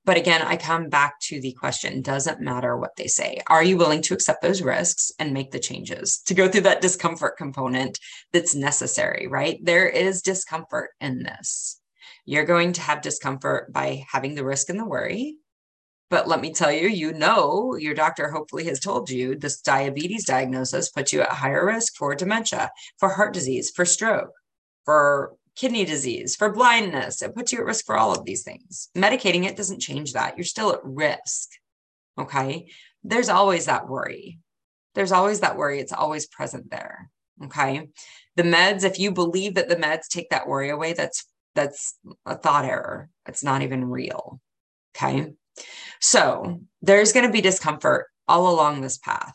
But 0.07 0.17
again, 0.17 0.41
I 0.41 0.57
come 0.57 0.89
back 0.89 1.19
to 1.23 1.41
the 1.41 1.53
question 1.55 2.01
doesn't 2.01 2.41
matter 2.41 2.77
what 2.77 2.95
they 2.97 3.09
say. 3.09 3.41
Are 3.49 3.65
you 3.65 3.77
willing 3.77 4.03
to 4.03 4.15
accept 4.15 4.41
those 4.41 4.63
risks 4.63 5.11
and 5.19 5.35
make 5.35 5.51
the 5.51 5.59
changes 5.59 6.23
to 6.27 6.35
go 6.35 6.49
through 6.49 6.61
that 6.63 6.81
discomfort 6.81 7.37
component 7.37 7.99
that's 8.33 8.55
necessary, 8.55 9.27
right? 9.27 9.59
There 9.61 9.89
is 9.89 10.23
discomfort 10.23 10.91
in 11.01 11.25
this. 11.25 11.81
You're 12.25 12.45
going 12.45 12.73
to 12.75 12.81
have 12.83 13.03
discomfort 13.03 13.73
by 13.73 14.05
having 14.09 14.37
the 14.37 14.45
risk 14.45 14.69
and 14.71 14.79
the 14.79 14.87
worry. 14.87 15.39
But 16.09 16.29
let 16.29 16.41
me 16.41 16.55
tell 16.55 16.71
you, 16.71 16.87
you 16.87 17.13
know, 17.13 17.75
your 17.75 17.95
doctor 17.95 18.31
hopefully 18.31 18.65
has 18.67 18.79
told 18.79 19.11
you 19.11 19.35
this 19.35 19.61
diabetes 19.61 20.25
diagnosis 20.25 20.89
puts 20.89 21.13
you 21.13 21.23
at 21.23 21.31
higher 21.31 21.67
risk 21.67 21.97
for 21.97 22.15
dementia, 22.15 22.71
for 22.99 23.09
heart 23.09 23.35
disease, 23.35 23.73
for 23.75 23.85
stroke, 23.85 24.31
for 24.85 25.33
kidney 25.57 25.85
disease, 25.85 26.37
for 26.37 26.53
blindness. 26.53 27.23
It 27.23 27.35
puts 27.35 27.53
you 27.53 27.59
at 27.59 27.65
risk 27.65 27.87
for 27.87 27.97
all 27.97 28.13
of 28.13 28.25
these 28.25 28.43
things. 28.43 28.89
Medicating 28.97 29.45
it 29.45 29.57
doesn't 29.57 29.81
change 29.81 30.13
that. 30.13 30.37
You're 30.37 30.45
still 30.45 30.73
at 30.73 30.85
risk. 30.85 31.49
Okay. 32.19 32.69
There's 33.03 33.29
always 33.29 33.67
that 33.67 33.89
worry. 33.89 34.39
There's 34.95 35.13
always 35.13 35.41
that 35.41 35.57
worry. 35.57 35.81
It's 35.81 35.93
always 35.93 36.27
present 36.27 36.71
there. 36.71 37.11
Okay. 37.45 37.89
The 38.37 38.43
meds, 38.43 38.85
if 38.85 38.99
you 38.99 39.11
believe 39.11 39.55
that 39.55 39.69
the 39.69 39.77
meds 39.77 40.09
take 40.09 40.31
that 40.31 40.47
worry 40.47 40.71
away, 40.71 40.93
that's 40.93 41.25
that's 41.55 41.99
a 42.27 42.37
thought 42.37 42.65
error. 42.65 43.09
It's 43.27 43.43
not 43.43 43.63
even 43.63 43.85
real. 43.85 44.41
Okay. 44.97 45.33
So 46.01 46.61
there's 46.83 47.13
going 47.13 47.27
to 47.27 47.33
be 47.33 47.41
discomfort 47.41 48.07
all 48.29 48.53
along 48.53 48.81
this 48.81 48.99
path. 48.99 49.33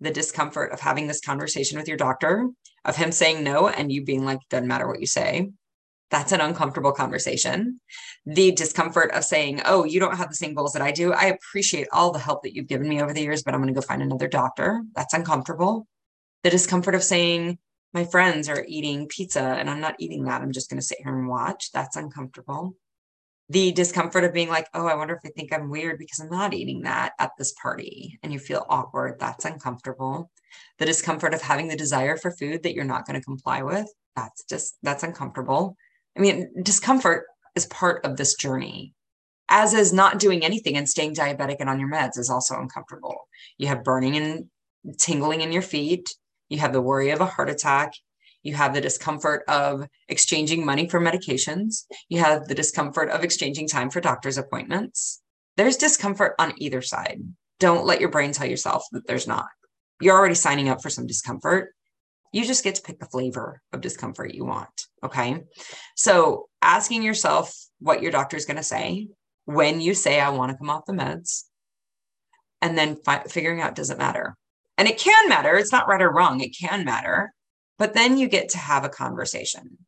The 0.00 0.10
discomfort 0.10 0.72
of 0.72 0.80
having 0.80 1.06
this 1.06 1.20
conversation 1.20 1.78
with 1.78 1.88
your 1.88 1.96
doctor, 1.96 2.48
of 2.84 2.96
him 2.96 3.12
saying 3.12 3.44
no 3.44 3.68
and 3.68 3.92
you 3.92 4.04
being 4.04 4.24
like, 4.24 4.40
doesn't 4.48 4.68
matter 4.68 4.88
what 4.88 5.00
you 5.00 5.06
say. 5.06 5.50
That's 6.10 6.32
an 6.32 6.40
uncomfortable 6.40 6.92
conversation. 6.92 7.80
The 8.26 8.50
discomfort 8.52 9.12
of 9.12 9.24
saying, 9.24 9.62
oh, 9.64 9.84
you 9.84 10.00
don't 10.00 10.16
have 10.16 10.28
the 10.28 10.34
same 10.34 10.54
goals 10.54 10.72
that 10.72 10.82
I 10.82 10.90
do. 10.90 11.12
I 11.12 11.26
appreciate 11.26 11.86
all 11.92 12.10
the 12.10 12.18
help 12.18 12.42
that 12.42 12.54
you've 12.54 12.66
given 12.66 12.88
me 12.88 13.00
over 13.00 13.12
the 13.12 13.20
years, 13.20 13.44
but 13.44 13.54
I'm 13.54 13.60
going 13.60 13.72
to 13.72 13.80
go 13.80 13.86
find 13.86 14.02
another 14.02 14.26
doctor. 14.26 14.82
That's 14.96 15.14
uncomfortable. 15.14 15.86
The 16.42 16.50
discomfort 16.50 16.96
of 16.96 17.04
saying, 17.04 17.58
my 17.92 18.04
friends 18.04 18.48
are 18.48 18.64
eating 18.66 19.08
pizza 19.08 19.42
and 19.42 19.68
I'm 19.68 19.80
not 19.80 19.96
eating 19.98 20.24
that. 20.24 20.42
I'm 20.42 20.52
just 20.52 20.70
going 20.70 20.80
to 20.80 20.86
sit 20.86 20.98
here 21.00 21.16
and 21.16 21.28
watch. 21.28 21.70
That's 21.72 21.96
uncomfortable. 21.96 22.74
The 23.50 23.72
discomfort 23.72 24.24
of 24.24 24.32
being 24.32 24.48
like, 24.48 24.68
oh, 24.74 24.86
I 24.86 24.94
wonder 24.94 25.14
if 25.14 25.22
they 25.22 25.30
think 25.30 25.52
I'm 25.52 25.70
weird 25.70 25.98
because 25.98 26.20
I'm 26.20 26.30
not 26.30 26.54
eating 26.54 26.82
that 26.82 27.12
at 27.18 27.32
this 27.36 27.52
party 27.60 28.18
and 28.22 28.32
you 28.32 28.38
feel 28.38 28.64
awkward. 28.68 29.18
That's 29.18 29.44
uncomfortable. 29.44 30.30
The 30.78 30.86
discomfort 30.86 31.34
of 31.34 31.42
having 31.42 31.68
the 31.68 31.76
desire 31.76 32.16
for 32.16 32.30
food 32.30 32.62
that 32.62 32.74
you're 32.74 32.84
not 32.84 33.06
going 33.06 33.18
to 33.18 33.24
comply 33.24 33.62
with. 33.62 33.86
That's 34.16 34.44
just, 34.44 34.76
that's 34.82 35.02
uncomfortable. 35.02 35.76
I 36.16 36.20
mean, 36.20 36.50
discomfort 36.62 37.26
is 37.54 37.66
part 37.66 38.04
of 38.06 38.16
this 38.16 38.34
journey 38.34 38.94
as 39.50 39.74
is 39.74 39.92
not 39.92 40.20
doing 40.20 40.44
anything 40.44 40.76
and 40.76 40.88
staying 40.88 41.14
diabetic 41.14 41.56
and 41.58 41.68
on 41.68 41.80
your 41.80 41.90
meds 41.90 42.16
is 42.16 42.30
also 42.30 42.54
uncomfortable. 42.54 43.28
You 43.58 43.66
have 43.66 43.84
burning 43.84 44.16
and 44.16 44.44
tingling 44.98 45.40
in 45.40 45.52
your 45.52 45.62
feet. 45.62 46.08
You 46.48 46.58
have 46.58 46.72
the 46.72 46.80
worry 46.80 47.10
of 47.10 47.20
a 47.20 47.26
heart 47.26 47.50
attack. 47.50 47.92
You 48.42 48.54
have 48.54 48.74
the 48.74 48.80
discomfort 48.80 49.44
of 49.48 49.86
exchanging 50.08 50.64
money 50.64 50.88
for 50.88 51.00
medications. 51.00 51.84
You 52.08 52.20
have 52.20 52.46
the 52.46 52.54
discomfort 52.54 53.10
of 53.10 53.24
exchanging 53.24 53.68
time 53.68 53.90
for 53.90 54.00
doctor's 54.00 54.38
appointments. 54.38 55.20
There's 55.56 55.76
discomfort 55.76 56.34
on 56.38 56.54
either 56.56 56.82
side. 56.82 57.20
Don't 57.58 57.86
let 57.86 58.00
your 58.00 58.08
brain 58.08 58.32
tell 58.32 58.46
yourself 58.46 58.84
that 58.92 59.06
there's 59.06 59.26
not. 59.26 59.46
You're 60.00 60.16
already 60.16 60.34
signing 60.34 60.68
up 60.68 60.80
for 60.82 60.88
some 60.88 61.06
discomfort. 61.06 61.74
You 62.32 62.44
just 62.46 62.64
get 62.64 62.76
to 62.76 62.82
pick 62.82 62.98
the 62.98 63.06
flavor 63.06 63.60
of 63.72 63.80
discomfort 63.80 64.34
you 64.34 64.44
want. 64.44 64.86
Okay. 65.04 65.42
So 65.96 66.48
asking 66.62 67.02
yourself 67.02 67.54
what 67.80 68.02
your 68.02 68.12
doctor 68.12 68.36
is 68.36 68.46
going 68.46 68.56
to 68.56 68.62
say 68.62 69.08
when 69.44 69.80
you 69.80 69.94
say, 69.94 70.20
I 70.20 70.30
want 70.30 70.52
to 70.52 70.56
come 70.56 70.70
off 70.70 70.86
the 70.86 70.92
meds, 70.92 71.44
and 72.62 72.76
then 72.76 72.96
fi- 73.04 73.24
figuring 73.24 73.60
out 73.60 73.74
does 73.74 73.90
it 73.90 73.98
matter? 73.98 74.36
And 74.78 74.88
it 74.88 74.98
can 74.98 75.28
matter. 75.28 75.56
It's 75.56 75.72
not 75.72 75.88
right 75.88 76.00
or 76.00 76.10
wrong. 76.10 76.40
It 76.40 76.56
can 76.58 76.84
matter. 76.84 77.32
But 77.80 77.94
then 77.94 78.18
you 78.18 78.28
get 78.28 78.50
to 78.50 78.58
have 78.58 78.84
a 78.84 78.90
conversation. 78.90 79.78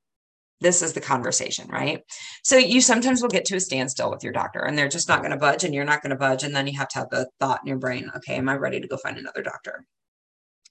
This 0.62 0.81
is 0.81 0.94
the 0.94 1.00
conversation, 1.00 1.68
right? 1.68 2.02
So 2.42 2.57
you 2.57 2.81
sometimes 2.81 3.20
will 3.20 3.28
get 3.28 3.44
to 3.46 3.57
a 3.57 3.61
standstill 3.61 4.11
with 4.11 4.24
your 4.24 4.33
doctor 4.33 4.61
and 4.61 4.78
they're 4.78 4.88
just 4.88 5.09
not 5.09 5.20
going 5.20 5.33
to 5.33 5.37
budge 5.37 5.62
and 5.62 5.74
you're 5.74 5.85
not 5.85 6.02
going 6.02 6.11
to 6.11 6.16
budge. 6.16 6.42
And 6.42 6.57
then 6.57 6.66
you 6.66 6.78
have 6.78 6.88
to 6.88 7.00
have 7.00 7.11
the 7.11 7.28
thought 7.38 7.61
in 7.62 7.68
your 7.68 7.76
brain, 7.76 8.11
okay, 8.16 8.37
am 8.37 8.48
I 8.48 8.57
ready 8.57 8.81
to 8.81 8.88
go 8.88 8.96
find 8.96 9.18
another 9.18 9.42
doctor? 9.42 9.85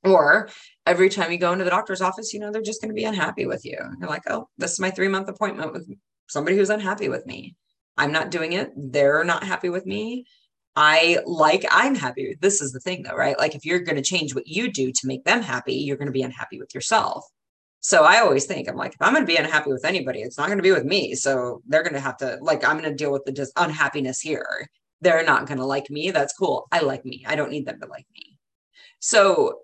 Or 0.04 0.50
every 0.88 1.10
time 1.10 1.32
you 1.32 1.38
go 1.38 1.52
into 1.54 1.64
the 1.64 1.70
doctor's 1.70 2.02
office, 2.02 2.34
you 2.34 2.40
know, 2.40 2.52
they're 2.52 2.64
just 2.64 2.82
going 2.82 2.90
to 2.90 2.96
be 2.96 3.06
unhappy 3.06 3.46
with 3.46 3.64
you. 3.66 3.78
You're 4.00 4.10
like, 4.10 4.24
oh, 4.28 4.48
this 4.58 4.72
is 4.72 4.80
my 4.80 4.90
three 4.90 5.08
month 5.08 5.30
appointment 5.30 5.74
with 5.74 5.88
somebody 6.28 6.58
who's 6.58 6.72
unhappy 6.72 7.08
with 7.08 7.28
me. 7.28 7.56
I'm 7.98 8.12
not 8.12 8.32
doing 8.32 8.54
it. 8.54 8.72
They're 8.76 9.24
not 9.24 9.44
happy 9.44 9.70
with 9.70 9.86
me. 9.86 10.26
I 10.76 11.20
like, 11.26 11.66
I'm 11.70 11.96
happy. 11.96 12.38
This 12.40 12.62
is 12.62 12.72
the 12.72 12.80
thing 12.80 13.04
though, 13.04 13.16
right? 13.16 13.38
Like 13.38 13.56
if 13.56 13.66
you're 13.66 13.80
going 13.80 13.98
to 13.98 14.02
change 14.02 14.34
what 14.34 14.48
you 14.48 14.72
do 14.72 14.92
to 14.92 15.08
make 15.08 15.26
them 15.26 15.42
happy, 15.42 15.74
you're 15.74 15.98
going 15.98 16.08
to 16.08 16.14
be 16.14 16.24
unhappy 16.24 16.60
with 16.60 16.74
yourself. 16.74 17.26
So 17.82 18.04
I 18.04 18.20
always 18.20 18.46
think 18.46 18.70
I'm 18.70 18.76
like, 18.76 18.94
if 18.94 19.02
I'm 19.02 19.14
going 19.14 19.26
to 19.26 19.32
be 19.32 19.38
unhappy 19.38 19.72
with 19.72 19.86
anybody, 19.86 20.22
it's 20.22 20.38
not 20.38 20.48
going 20.48 20.60
to 20.60 20.64
be 20.64 20.72
with 20.72 20.86
me. 20.86 21.16
So 21.16 21.62
they're 21.68 21.84
going 21.84 21.96
to 21.96 22.00
have 22.00 22.18
to 22.18 22.38
like, 22.42 22.64
I'm 22.64 22.78
going 22.78 22.90
to 22.90 22.96
deal 22.96 23.12
with 23.12 23.26
the 23.26 23.52
unhappiness 23.58 24.22
here. 24.22 24.70
They're 25.02 25.26
not 25.26 25.48
going 25.48 25.58
to 25.58 25.66
like 25.66 25.90
me. 25.90 26.12
That's 26.12 26.34
cool. 26.34 26.68
I 26.72 26.82
like 26.82 27.04
me. 27.06 27.26
I 27.28 27.36
don't 27.36 27.50
need 27.50 27.66
them 27.66 27.80
to 27.82 27.88
like 27.88 28.06
me. 28.14 28.38
So 29.00 29.62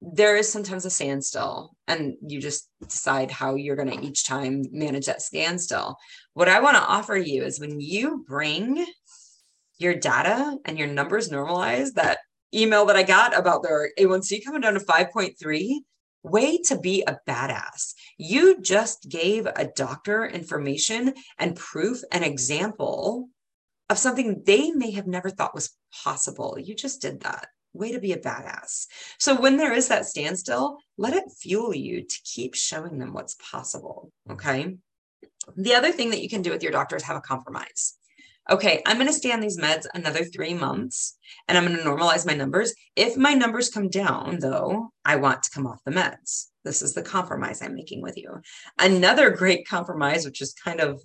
there 0.00 0.36
is 0.36 0.48
sometimes 0.48 0.84
a 0.84 0.90
standstill 0.90 1.72
and 1.88 2.14
you 2.24 2.40
just 2.40 2.68
decide 2.86 3.32
how 3.32 3.56
you're 3.56 3.74
going 3.74 3.90
to 3.90 4.06
each 4.06 4.24
time 4.24 4.62
manage 4.70 5.06
that 5.06 5.20
standstill. 5.20 5.96
What 6.34 6.48
I 6.48 6.60
want 6.60 6.76
to 6.76 6.82
offer 6.82 7.16
you 7.16 7.42
is 7.42 7.58
when 7.58 7.80
you 7.80 8.24
bring 8.28 8.86
your 9.78 9.94
data 9.94 10.58
and 10.64 10.78
your 10.78 10.88
numbers 10.88 11.30
normalize 11.30 11.94
that 11.94 12.18
email 12.54 12.86
that 12.86 12.96
I 12.96 13.02
got 13.02 13.36
about 13.36 13.62
their 13.62 13.90
A1C 13.98 14.44
coming 14.44 14.60
down 14.60 14.74
to 14.74 14.80
5.3, 14.80 15.74
way 16.22 16.58
to 16.58 16.78
be 16.78 17.04
a 17.06 17.18
badass. 17.28 17.94
You 18.16 18.60
just 18.60 19.08
gave 19.08 19.46
a 19.46 19.70
doctor 19.76 20.26
information 20.26 21.14
and 21.38 21.56
proof 21.56 22.00
and 22.12 22.24
example 22.24 23.28
of 23.90 23.98
something 23.98 24.42
they 24.44 24.70
may 24.72 24.90
have 24.92 25.06
never 25.06 25.30
thought 25.30 25.54
was 25.54 25.76
possible. 26.04 26.58
You 26.58 26.74
just 26.74 27.00
did 27.00 27.20
that. 27.20 27.46
Way 27.72 27.92
to 27.92 28.00
be 28.00 28.12
a 28.12 28.18
badass. 28.18 28.86
So 29.18 29.40
when 29.40 29.56
there 29.56 29.72
is 29.72 29.88
that 29.88 30.06
standstill, 30.06 30.78
let 30.96 31.14
it 31.14 31.24
fuel 31.38 31.74
you 31.74 32.02
to 32.02 32.18
keep 32.24 32.54
showing 32.54 32.98
them 32.98 33.12
what's 33.12 33.36
possible. 33.50 34.10
Okay. 34.30 34.76
The 35.56 35.74
other 35.74 35.92
thing 35.92 36.10
that 36.10 36.22
you 36.22 36.28
can 36.28 36.42
do 36.42 36.50
with 36.50 36.62
your 36.62 36.72
doctor 36.72 36.96
is 36.96 37.02
have 37.04 37.16
a 37.16 37.20
compromise 37.20 37.94
okay, 38.50 38.82
I'm 38.86 38.96
going 38.96 39.08
to 39.08 39.12
stay 39.12 39.32
on 39.32 39.40
these 39.40 39.58
meds 39.58 39.86
another 39.94 40.24
three 40.24 40.54
months 40.54 41.18
and 41.46 41.58
I'm 41.58 41.66
going 41.66 41.76
to 41.76 41.84
normalize 41.84 42.26
my 42.26 42.34
numbers. 42.34 42.74
If 42.96 43.16
my 43.16 43.34
numbers 43.34 43.68
come 43.68 43.88
down, 43.88 44.38
though, 44.40 44.90
I 45.04 45.16
want 45.16 45.42
to 45.42 45.50
come 45.50 45.66
off 45.66 45.84
the 45.84 45.92
meds. 45.92 46.46
This 46.64 46.82
is 46.82 46.94
the 46.94 47.02
compromise 47.02 47.62
I'm 47.62 47.74
making 47.74 48.02
with 48.02 48.16
you. 48.16 48.40
Another 48.78 49.30
great 49.30 49.66
compromise, 49.66 50.24
which 50.24 50.40
is 50.40 50.54
kind 50.54 50.80
of 50.80 51.02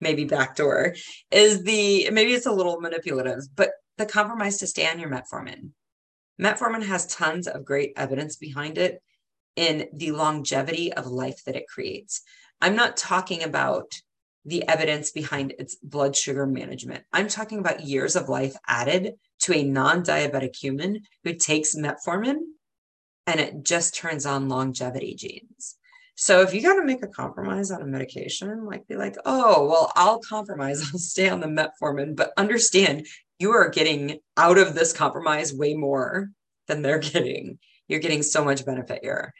maybe 0.00 0.24
backdoor, 0.24 0.94
is 1.30 1.62
the 1.64 2.10
maybe 2.10 2.32
it's 2.32 2.46
a 2.46 2.52
little 2.52 2.80
manipulative, 2.80 3.40
but 3.54 3.70
the 3.96 4.06
compromise 4.06 4.58
to 4.58 4.66
stay 4.66 4.86
on 4.86 4.98
your 4.98 5.10
metformin. 5.10 5.70
Metformin 6.40 6.84
has 6.84 7.06
tons 7.06 7.48
of 7.48 7.64
great 7.64 7.92
evidence 7.96 8.36
behind 8.36 8.78
it 8.78 9.02
in 9.56 9.88
the 9.92 10.12
longevity 10.12 10.92
of 10.92 11.06
life 11.06 11.42
that 11.44 11.56
it 11.56 11.66
creates. 11.66 12.22
I'm 12.60 12.76
not 12.76 12.96
talking 12.96 13.42
about 13.42 13.92
the 14.48 14.66
evidence 14.66 15.10
behind 15.10 15.54
its 15.58 15.76
blood 15.76 16.16
sugar 16.16 16.46
management. 16.46 17.04
I'm 17.12 17.28
talking 17.28 17.58
about 17.58 17.84
years 17.84 18.16
of 18.16 18.28
life 18.28 18.54
added 18.66 19.14
to 19.40 19.54
a 19.54 19.62
non 19.62 20.02
diabetic 20.02 20.56
human 20.56 21.02
who 21.24 21.34
takes 21.34 21.76
metformin 21.76 22.38
and 23.26 23.40
it 23.40 23.62
just 23.62 23.94
turns 23.94 24.24
on 24.24 24.48
longevity 24.48 25.14
genes. 25.14 25.76
So 26.14 26.40
if 26.40 26.52
you 26.54 26.62
got 26.62 26.76
to 26.76 26.84
make 26.84 27.04
a 27.04 27.08
compromise 27.08 27.70
on 27.70 27.82
a 27.82 27.86
medication, 27.86 28.64
like 28.64 28.88
be 28.88 28.96
like, 28.96 29.16
oh, 29.24 29.66
well, 29.68 29.92
I'll 29.94 30.18
compromise, 30.20 30.80
I'll 30.92 30.98
stay 30.98 31.28
on 31.28 31.40
the 31.40 31.46
metformin, 31.46 32.16
but 32.16 32.32
understand 32.36 33.06
you 33.38 33.52
are 33.52 33.68
getting 33.68 34.18
out 34.36 34.58
of 34.58 34.74
this 34.74 34.92
compromise 34.92 35.54
way 35.54 35.74
more 35.74 36.30
than 36.66 36.82
they're 36.82 36.98
getting. 36.98 37.58
You're 37.86 38.00
getting 38.00 38.22
so 38.22 38.44
much 38.44 38.64
benefit 38.64 39.00
here. 39.02 39.32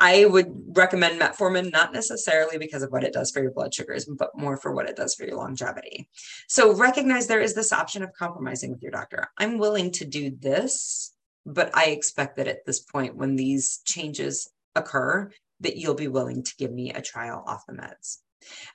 I 0.00 0.24
would 0.24 0.50
recommend 0.74 1.20
metformin, 1.20 1.70
not 1.70 1.92
necessarily 1.92 2.56
because 2.56 2.82
of 2.82 2.90
what 2.90 3.04
it 3.04 3.12
does 3.12 3.30
for 3.30 3.42
your 3.42 3.52
blood 3.52 3.74
sugars, 3.74 4.06
but 4.06 4.36
more 4.36 4.56
for 4.56 4.74
what 4.74 4.88
it 4.88 4.96
does 4.96 5.14
for 5.14 5.24
your 5.24 5.36
longevity. 5.36 6.08
So 6.48 6.74
recognize 6.74 7.26
there 7.26 7.42
is 7.42 7.54
this 7.54 7.72
option 7.72 8.02
of 8.02 8.14
compromising 8.14 8.70
with 8.70 8.82
your 8.82 8.92
doctor. 8.92 9.28
I'm 9.36 9.58
willing 9.58 9.90
to 9.92 10.06
do 10.06 10.30
this, 10.30 11.12
but 11.44 11.70
I 11.76 11.86
expect 11.86 12.38
that 12.38 12.48
at 12.48 12.64
this 12.64 12.80
point, 12.80 13.16
when 13.16 13.36
these 13.36 13.80
changes 13.84 14.50
occur, 14.74 15.30
that 15.60 15.76
you'll 15.76 15.94
be 15.94 16.08
willing 16.08 16.42
to 16.44 16.56
give 16.56 16.72
me 16.72 16.92
a 16.92 17.02
trial 17.02 17.44
off 17.46 17.66
the 17.66 17.74
meds. 17.74 18.18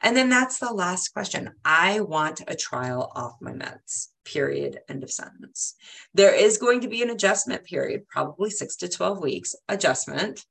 And 0.04 0.16
then 0.16 0.30
that's 0.30 0.60
the 0.60 0.72
last 0.72 1.10
question. 1.10 1.50
I 1.66 2.02
want 2.02 2.44
a 2.48 2.56
trial 2.56 3.12
off 3.16 3.34
my 3.42 3.52
meds, 3.52 4.10
period, 4.24 4.80
end 4.88 5.04
of 5.04 5.10
sentence. 5.10 5.74
There 6.14 6.36
is 6.36 6.60
going 6.60 6.82
to 6.82 6.88
be 6.88 7.02
an 7.02 7.10
adjustment 7.10 7.64
period, 7.64 8.08
probably 8.08 8.52
six 8.52 8.76
to 8.78 8.88
12 8.88 9.24
weeks 9.24 9.56
adjustment 9.68 10.46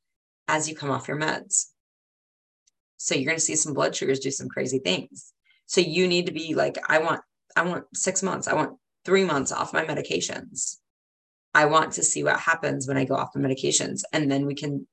as 0.49 0.69
you 0.69 0.77
come 0.77 0.91
off 0.91 1.09
your 1.09 1.19
meds. 1.19 1.67
So 2.97 3.15
you're 3.15 3.27
going 3.27 3.37
to 3.37 3.45
see 3.45 3.57
some 3.57 3.75
blood 3.75 3.95
sugars 3.95 4.21
do 4.21 4.31
some 4.31 4.49
crazy 4.49 4.79
things. 4.79 5.33
So 5.67 5.81
you 5.81 6.09
need 6.09 6.27
to 6.27 6.33
be 6.33 6.55
like, 6.55 6.79
I 6.89 6.99
want, 6.99 7.21
I 7.57 7.63
want 7.63 7.85
six 7.95 8.23
months, 8.23 8.49
I 8.49 8.55
want 8.55 8.79
three 9.05 9.25
months 9.25 9.53
off 9.53 9.73
my 9.73 9.85
medications. 9.85 10.79
I 11.55 11.67
want 11.67 11.93
to 11.93 12.03
see 12.03 12.25
what 12.25 12.41
happens 12.41 12.89
when 12.89 12.97
I 12.97 13.05
go 13.05 13.15
off 13.15 13.33
the 13.33 13.39
medications, 13.39 14.03
and 14.13 14.31
then 14.31 14.45
we 14.45 14.55
can 14.55 14.87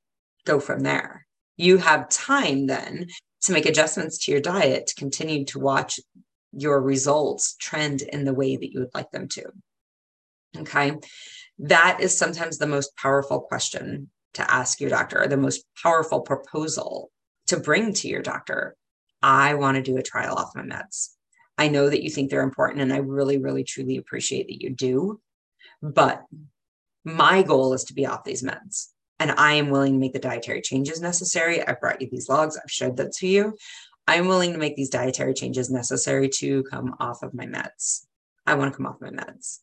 go 0.46 0.60
from 0.60 0.82
there. 0.82 1.26
You 1.58 1.78
have 1.78 2.10
time 2.10 2.68
then 2.68 3.08
to 3.44 3.54
make 3.54 3.66
adjustments 3.66 4.20
to 4.20 4.32
your 4.32 4.42
diet 4.42 4.88
to 4.88 4.96
continue 4.96 5.44
to 5.46 5.60
watch 5.60 6.00
your 6.54 6.80
results 6.82 7.56
trend 7.60 8.02
in 8.02 8.26
the 8.26 8.34
way 8.34 8.58
that 8.58 8.72
you 8.72 8.80
would 8.82 8.94
like 8.94 9.10
them 9.12 9.28
to. 9.30 9.46
Okay. 10.58 10.94
That 11.60 12.00
is 12.02 12.18
sometimes 12.18 12.58
the 12.58 12.68
most 12.68 12.96
powerful 12.96 13.40
question 13.40 14.10
to 14.34 14.52
ask 14.52 14.80
your 14.80 14.90
doctor, 14.90 15.22
or 15.22 15.28
the 15.28 15.38
most 15.38 15.64
powerful 15.82 16.22
proposal 16.22 17.12
to 17.48 17.60
bring 17.60 17.94
to 17.94 18.08
your 18.08 18.22
doctor. 18.22 18.76
I 19.22 19.56
want 19.56 19.76
to 19.76 19.84
do 19.84 19.98
a 19.98 20.04
trial 20.04 20.36
off 20.36 20.56
my 20.56 20.64
meds. 20.64 21.10
I 21.58 21.68
know 21.68 21.90
that 21.90 22.04
you 22.04 22.10
think 22.10 22.30
they're 22.30 22.42
important, 22.42 22.82
and 22.82 22.94
I 22.94 22.98
really, 22.98 23.38
really, 23.38 23.64
truly 23.64 23.98
appreciate 23.98 24.48
that 24.48 24.62
you 24.62 24.70
do. 24.72 25.20
But 25.82 26.24
my 27.04 27.44
goal 27.44 27.74
is 27.74 27.86
to 27.86 27.94
be 27.94 28.06
off 28.06 28.24
these 28.24 28.44
meds 28.44 28.88
and 29.22 29.32
I 29.38 29.54
am 29.54 29.70
willing 29.70 29.94
to 29.94 30.00
make 30.00 30.14
the 30.14 30.20
dietary 30.20 30.62
changes 30.62 31.00
necessary. 31.00 31.66
I've 31.66 31.80
brought 31.80 32.02
you 32.02 32.10
these 32.10 32.28
logs, 32.28 32.58
I've 32.58 32.72
showed 32.72 32.98
that 32.98 33.12
to 33.18 33.28
you. 33.28 33.56
I'm 34.08 34.28
willing 34.28 34.52
to 34.54 34.58
make 34.58 34.76
these 34.76 34.90
dietary 34.90 35.36
changes 35.36 35.70
necessary 35.70 36.28
to 36.40 36.64
come 36.64 36.96
off 37.00 37.22
of 37.22 37.36
my 37.36 37.46
meds. 37.46 38.08
I 38.48 38.56
want 38.56 38.74
to 38.74 38.78
come 38.78 38.88
off 38.88 39.00
my 39.00 39.12
meds. 39.12 39.60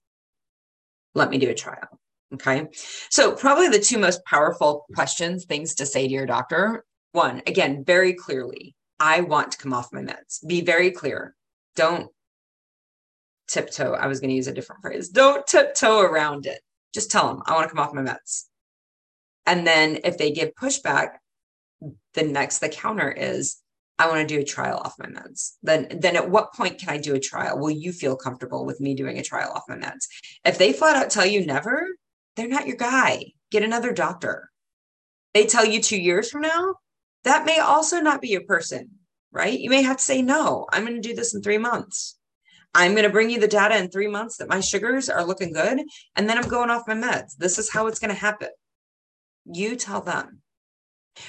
Let 1.16 1.28
me 1.30 1.38
do 1.38 1.50
a 1.50 1.54
trial. 1.54 1.88
Okay. 2.34 2.66
So, 3.10 3.32
probably 3.32 3.68
the 3.68 3.78
two 3.78 3.98
most 3.98 4.24
powerful 4.24 4.84
questions, 4.94 5.44
things 5.44 5.74
to 5.76 5.86
say 5.86 6.06
to 6.06 6.12
your 6.12 6.26
doctor. 6.26 6.84
One, 7.12 7.42
again, 7.46 7.84
very 7.84 8.12
clearly, 8.12 8.74
I 9.00 9.22
want 9.22 9.52
to 9.52 9.58
come 9.58 9.72
off 9.72 9.92
my 9.92 10.02
meds. 10.02 10.46
Be 10.46 10.60
very 10.60 10.90
clear. 10.90 11.34
Don't 11.74 12.10
tiptoe. 13.48 13.94
I 13.94 14.06
was 14.06 14.20
going 14.20 14.30
to 14.30 14.36
use 14.36 14.46
a 14.46 14.52
different 14.52 14.82
phrase. 14.82 15.08
Don't 15.08 15.46
tiptoe 15.46 16.00
around 16.00 16.46
it. 16.46 16.60
Just 16.94 17.10
tell 17.10 17.28
them, 17.28 17.42
I 17.46 17.54
want 17.54 17.64
to 17.64 17.74
come 17.74 17.82
off 17.82 17.94
my 17.94 18.02
meds. 18.02 18.44
And 19.46 19.66
then 19.66 20.00
if 20.04 20.18
they 20.18 20.30
give 20.30 20.50
pushback, 20.54 21.12
the 22.14 22.22
next, 22.22 22.58
the 22.58 22.68
counter 22.68 23.10
is, 23.10 23.56
I 23.98 24.08
want 24.08 24.20
to 24.20 24.34
do 24.34 24.40
a 24.40 24.44
trial 24.44 24.80
off 24.84 24.98
my 24.98 25.06
meds. 25.06 25.54
Then, 25.62 25.88
then 25.90 26.16
at 26.16 26.30
what 26.30 26.54
point 26.54 26.78
can 26.78 26.90
I 26.90 26.98
do 26.98 27.14
a 27.14 27.20
trial? 27.20 27.58
Will 27.58 27.70
you 27.70 27.92
feel 27.92 28.16
comfortable 28.16 28.64
with 28.64 28.80
me 28.80 28.94
doing 28.94 29.18
a 29.18 29.24
trial 29.24 29.52
off 29.54 29.64
my 29.68 29.76
meds? 29.76 30.06
If 30.44 30.58
they 30.58 30.72
flat 30.72 30.96
out 30.96 31.10
tell 31.10 31.26
you 31.26 31.44
never, 31.44 31.86
they're 32.38 32.48
not 32.48 32.66
your 32.66 32.76
guy. 32.76 33.32
Get 33.50 33.62
another 33.62 33.92
doctor. 33.92 34.50
They 35.34 35.46
tell 35.46 35.64
you 35.64 35.82
two 35.82 36.00
years 36.00 36.30
from 36.30 36.42
now, 36.42 36.76
that 37.24 37.44
may 37.44 37.58
also 37.58 38.00
not 38.00 38.20
be 38.20 38.28
your 38.28 38.44
person, 38.44 38.90
right? 39.32 39.58
You 39.58 39.70
may 39.70 39.82
have 39.82 39.98
to 39.98 40.04
say, 40.04 40.22
no, 40.22 40.66
I'm 40.72 40.84
going 40.84 41.00
to 41.00 41.08
do 41.08 41.14
this 41.14 41.34
in 41.34 41.42
three 41.42 41.58
months. 41.58 42.16
I'm 42.74 42.92
going 42.92 43.04
to 43.04 43.10
bring 43.10 43.30
you 43.30 43.40
the 43.40 43.48
data 43.48 43.76
in 43.76 43.90
three 43.90 44.06
months 44.06 44.36
that 44.36 44.48
my 44.48 44.60
sugars 44.60 45.08
are 45.08 45.24
looking 45.24 45.52
good. 45.52 45.80
And 46.16 46.28
then 46.28 46.38
I'm 46.38 46.48
going 46.48 46.70
off 46.70 46.86
my 46.86 46.94
meds. 46.94 47.36
This 47.36 47.58
is 47.58 47.72
how 47.72 47.86
it's 47.86 47.98
going 47.98 48.14
to 48.14 48.20
happen. 48.20 48.50
You 49.46 49.74
tell 49.76 50.00
them. 50.00 50.42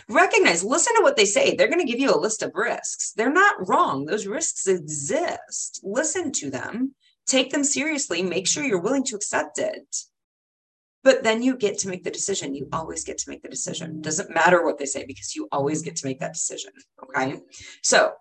Recognize, 0.08 0.63
listen 0.63 0.95
to 0.98 1.02
what 1.02 1.15
they 1.15 1.26
say. 1.26 1.56
They're 1.56 1.67
going 1.67 1.80
to 1.80 1.91
give 1.91 2.00
you 2.00 2.13
a 2.13 2.19
list 2.19 2.43
of 2.43 2.52
risks. 2.54 3.13
They're 3.13 3.32
not 3.32 3.67
wrong. 3.67 4.06
Those 4.06 4.28
risks 4.28 4.67
exist. 4.67 5.80
Listen 5.82 6.32
to 6.34 6.52
them, 6.52 6.93
take 7.26 7.52
them 7.52 7.63
seriously, 7.63 8.22
make 8.22 8.48
sure 8.48 8.63
you're 8.63 8.82
willing 8.82 9.06
to 9.06 9.15
accept 9.15 9.58
it. 9.58 9.95
But 11.04 11.24
then 11.24 11.42
you 11.42 11.56
get 11.56 11.78
to 11.80 11.88
make 11.88 12.04
the 12.04 12.12
decision. 12.12 12.56
You 12.56 12.68
always 12.74 13.04
get 13.04 13.18
to 13.20 13.30
make 13.30 13.42
the 13.42 13.50
decision. 13.50 14.02
Doesn't 14.02 14.34
matter 14.34 14.66
what 14.66 14.78
they 14.78 14.86
say 14.86 15.06
because 15.06 15.36
you 15.36 15.48
always 15.52 15.82
get 15.82 15.96
to 15.98 16.06
make 16.06 16.20
that 16.20 16.34
decision. 16.34 16.72
Okay. 17.04 17.40
So 17.84 18.14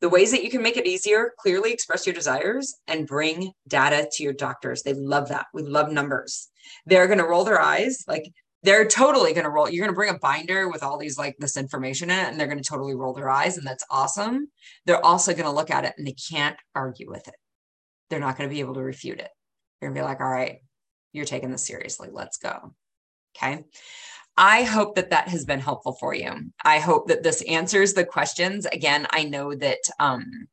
the 0.00 0.08
ways 0.08 0.30
that 0.30 0.44
you 0.44 0.50
can 0.50 0.62
make 0.62 0.76
it 0.76 0.86
easier 0.86 1.32
clearly 1.38 1.72
express 1.72 2.06
your 2.06 2.14
desires 2.14 2.76
and 2.86 3.06
bring 3.06 3.52
data 3.66 4.08
to 4.12 4.22
your 4.22 4.32
doctors 4.32 4.82
they 4.82 4.94
love 4.94 5.28
that 5.28 5.46
we 5.52 5.62
love 5.62 5.90
numbers 5.90 6.48
they're 6.86 7.06
going 7.06 7.18
to 7.18 7.26
roll 7.26 7.44
their 7.44 7.60
eyes 7.60 8.04
like 8.06 8.30
they're 8.62 8.86
totally 8.86 9.32
going 9.32 9.44
to 9.44 9.50
roll 9.50 9.68
you're 9.68 9.84
going 9.84 9.92
to 9.92 9.96
bring 9.96 10.14
a 10.14 10.18
binder 10.18 10.68
with 10.68 10.82
all 10.82 10.98
these 10.98 11.18
like 11.18 11.36
this 11.38 11.56
information 11.56 12.10
in 12.10 12.18
it 12.18 12.28
and 12.28 12.38
they're 12.38 12.46
going 12.46 12.62
to 12.62 12.68
totally 12.68 12.94
roll 12.94 13.12
their 13.12 13.30
eyes 13.30 13.56
and 13.56 13.66
that's 13.66 13.84
awesome 13.90 14.48
they're 14.86 15.04
also 15.04 15.32
going 15.32 15.44
to 15.44 15.50
look 15.50 15.70
at 15.70 15.84
it 15.84 15.94
and 15.98 16.06
they 16.06 16.16
can't 16.30 16.56
argue 16.74 17.08
with 17.08 17.26
it 17.28 17.34
they're 18.10 18.20
not 18.20 18.36
going 18.36 18.48
to 18.48 18.54
be 18.54 18.60
able 18.60 18.74
to 18.74 18.82
refute 18.82 19.18
it 19.18 19.30
they're 19.80 19.90
going 19.90 19.96
to 19.96 20.00
be 20.00 20.04
like 20.04 20.20
all 20.20 20.30
right 20.30 20.58
you're 21.12 21.24
taking 21.24 21.50
this 21.50 21.64
seriously 21.64 22.08
let's 22.12 22.38
go 22.38 22.74
okay 23.36 23.64
I 24.40 24.62
hope 24.62 24.94
that 24.94 25.10
that 25.10 25.26
has 25.28 25.44
been 25.44 25.58
helpful 25.58 25.96
for 25.98 26.14
you. 26.14 26.52
I 26.64 26.78
hope 26.78 27.08
that 27.08 27.24
this 27.24 27.42
answers 27.42 27.92
the 27.92 28.04
questions. 28.04 28.66
Again, 28.66 29.04
I 29.10 29.24
know 29.24 29.52
that 29.52 29.80
um, 29.98 30.46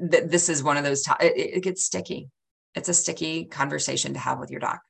that 0.00 0.30
this 0.30 0.48
is 0.48 0.64
one 0.64 0.76
of 0.76 0.84
those. 0.84 1.02
To- 1.02 1.16
it, 1.20 1.58
it 1.58 1.62
gets 1.62 1.84
sticky. 1.84 2.28
It's 2.74 2.88
a 2.88 2.94
sticky 2.94 3.44
conversation 3.44 4.14
to 4.14 4.18
have 4.18 4.40
with 4.40 4.50
your 4.50 4.58
doc. 4.58 4.80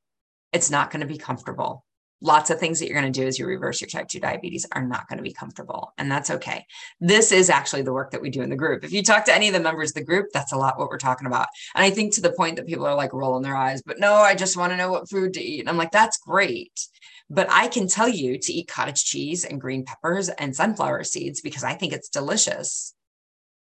It's 0.54 0.70
not 0.70 0.90
going 0.90 1.02
to 1.02 1.06
be 1.06 1.18
comfortable 1.18 1.84
lots 2.22 2.50
of 2.50 2.58
things 2.58 2.78
that 2.78 2.86
you're 2.86 2.98
going 2.98 3.12
to 3.12 3.20
do 3.20 3.26
as 3.26 3.38
you 3.38 3.46
reverse 3.46 3.80
your 3.80 3.88
type 3.88 4.08
2 4.08 4.20
diabetes 4.20 4.66
are 4.72 4.86
not 4.86 5.08
going 5.08 5.18
to 5.18 5.22
be 5.22 5.32
comfortable 5.32 5.92
and 5.98 6.10
that's 6.10 6.30
okay. 6.30 6.64
This 7.00 7.30
is 7.30 7.50
actually 7.50 7.82
the 7.82 7.92
work 7.92 8.10
that 8.10 8.22
we 8.22 8.30
do 8.30 8.42
in 8.42 8.50
the 8.50 8.56
group. 8.56 8.84
If 8.84 8.92
you 8.92 9.02
talk 9.02 9.24
to 9.26 9.34
any 9.34 9.48
of 9.48 9.54
the 9.54 9.60
members 9.60 9.90
of 9.90 9.94
the 9.94 10.04
group 10.04 10.26
that's 10.32 10.52
a 10.52 10.56
lot 10.56 10.78
what 10.78 10.88
we're 10.88 10.98
talking 10.98 11.26
about. 11.26 11.48
And 11.74 11.84
i 11.84 11.90
think 11.90 12.14
to 12.14 12.20
the 12.20 12.32
point 12.32 12.56
that 12.56 12.66
people 12.66 12.86
are 12.86 12.94
like 12.94 13.12
rolling 13.12 13.42
their 13.42 13.56
eyes 13.56 13.82
but 13.84 14.00
no 14.00 14.14
i 14.14 14.34
just 14.34 14.56
want 14.56 14.72
to 14.72 14.76
know 14.76 14.90
what 14.90 15.10
food 15.10 15.34
to 15.34 15.42
eat. 15.42 15.60
And 15.60 15.68
i'm 15.68 15.76
like 15.76 15.92
that's 15.92 16.18
great 16.18 16.80
but 17.28 17.48
i 17.50 17.68
can 17.68 17.88
tell 17.88 18.08
you 18.08 18.38
to 18.38 18.52
eat 18.52 18.68
cottage 18.68 19.04
cheese 19.04 19.44
and 19.44 19.60
green 19.60 19.84
peppers 19.84 20.28
and 20.28 20.54
sunflower 20.54 21.04
seeds 21.04 21.40
because 21.40 21.64
i 21.64 21.74
think 21.74 21.92
it's 21.92 22.08
delicious 22.08 22.94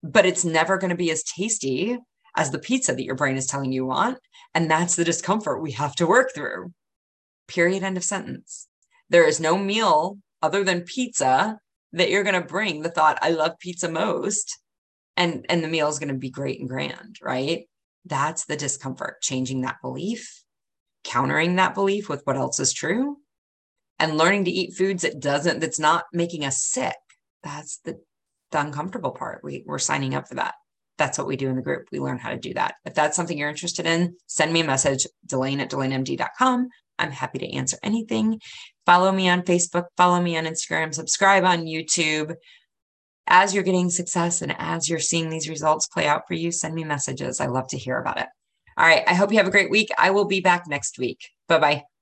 but 0.04 0.26
it's 0.26 0.46
never 0.46 0.78
going 0.78 0.90
to 0.90 0.96
be 0.96 1.12
as 1.12 1.24
tasty 1.24 1.98
as 2.36 2.52
the 2.52 2.60
pizza 2.60 2.94
that 2.94 3.04
your 3.04 3.16
brain 3.16 3.36
is 3.36 3.48
telling 3.48 3.72
you 3.72 3.86
want 3.86 4.20
and 4.54 4.70
that's 4.70 4.96
the 4.96 5.04
discomfort 5.04 5.62
we 5.62 5.72
have 5.72 5.96
to 5.96 6.08
work 6.08 6.32
through 6.34 6.72
period 7.48 7.84
end 7.84 7.98
of 7.98 8.04
sentence. 8.04 8.68
There 9.10 9.28
is 9.28 9.40
no 9.40 9.58
meal 9.58 10.18
other 10.42 10.64
than 10.64 10.82
pizza 10.82 11.60
that 11.94 12.10
you're 12.10 12.24
going 12.24 12.40
to 12.40 12.48
bring 12.48 12.82
the 12.82 12.90
thought 12.90 13.18
i 13.22 13.30
love 13.30 13.58
pizza 13.60 13.90
most 13.90 14.60
and 15.16 15.46
and 15.50 15.64
the 15.64 15.68
meal 15.68 15.88
is 15.88 16.00
going 16.00 16.14
to 16.14 16.20
be 16.20 16.30
great 16.30 16.60
and 16.60 16.70
grand 16.70 17.18
right? 17.22 17.68
That's 18.06 18.46
the 18.46 18.56
discomfort 18.56 19.22
changing 19.22 19.62
that 19.62 19.78
belief 19.82 20.44
countering 21.04 21.56
that 21.56 21.74
belief 21.74 22.10
with 22.10 22.22
what 22.26 22.38
else 22.38 22.60
is 22.60 22.74
true 22.74 23.18
and 24.00 24.18
learning 24.18 24.46
to 24.46 24.52
eat 24.52 24.76
foods 24.76 25.04
that 25.04 25.20
doesn't 25.20 25.60
that's 25.60 25.80
not 25.80 26.06
making 26.14 26.46
us 26.46 26.64
sick. 26.64 26.96
That's 27.44 27.80
the, 27.86 28.00
the 28.52 28.60
uncomfortable 28.60 29.12
part. 29.12 29.42
We, 29.44 29.64
we're 29.66 29.80
signing 29.80 30.16
up 30.16 30.28
for 30.28 30.36
that. 30.36 30.56
That's 30.98 31.18
what 31.18 31.28
we 31.28 31.38
do 31.38 31.50
in 31.50 31.56
the 31.56 31.62
group. 31.62 31.88
We 31.92 32.00
learn 32.00 32.18
how 32.18 32.32
to 32.32 32.38
do 32.38 32.54
that. 32.56 32.76
If 32.86 32.94
that's 32.94 33.16
something 33.16 33.38
you're 33.38 33.50
interested 33.50 33.86
in 33.86 34.16
send 34.28 34.52
me 34.52 34.62
a 34.62 34.66
message 34.66 35.08
delane 35.26 35.62
at 35.62 35.72
delanemd.com 35.72 36.70
I'm 37.00 37.12
happy 37.12 37.40
to 37.40 37.54
answer 37.54 37.78
anything. 37.84 38.40
Follow 38.86 39.12
me 39.12 39.30
on 39.30 39.42
Facebook, 39.42 39.86
follow 39.98 40.22
me 40.22 40.38
on 40.38 40.46
Instagram, 40.46 40.94
subscribe 40.94 41.44
on 41.44 41.66
YouTube. 41.66 42.36
As 43.28 43.54
you're 43.54 43.64
getting 43.64 43.90
success 43.90 44.42
and 44.42 44.56
as 44.58 44.88
you're 44.88 45.00
seeing 45.00 45.30
these 45.30 45.50
results 45.50 45.88
play 45.88 46.08
out 46.08 46.24
for 46.28 46.34
you, 46.34 46.52
send 46.52 46.74
me 46.74 46.86
messages. 46.86 47.42
I 47.42 47.48
love 47.48 47.68
to 47.70 47.78
hear 47.78 48.00
about 48.00 48.20
it. 48.20 48.28
All 48.78 48.86
right. 48.86 49.04
I 49.08 49.16
hope 49.16 49.32
you 49.32 49.38
have 49.38 49.48
a 49.48 49.52
great 49.52 49.72
week. 49.72 49.90
I 49.98 50.12
will 50.12 50.26
be 50.26 50.40
back 50.40 50.68
next 50.68 50.98
week. 50.98 51.30
Bye 51.48 51.60
bye. 51.60 51.97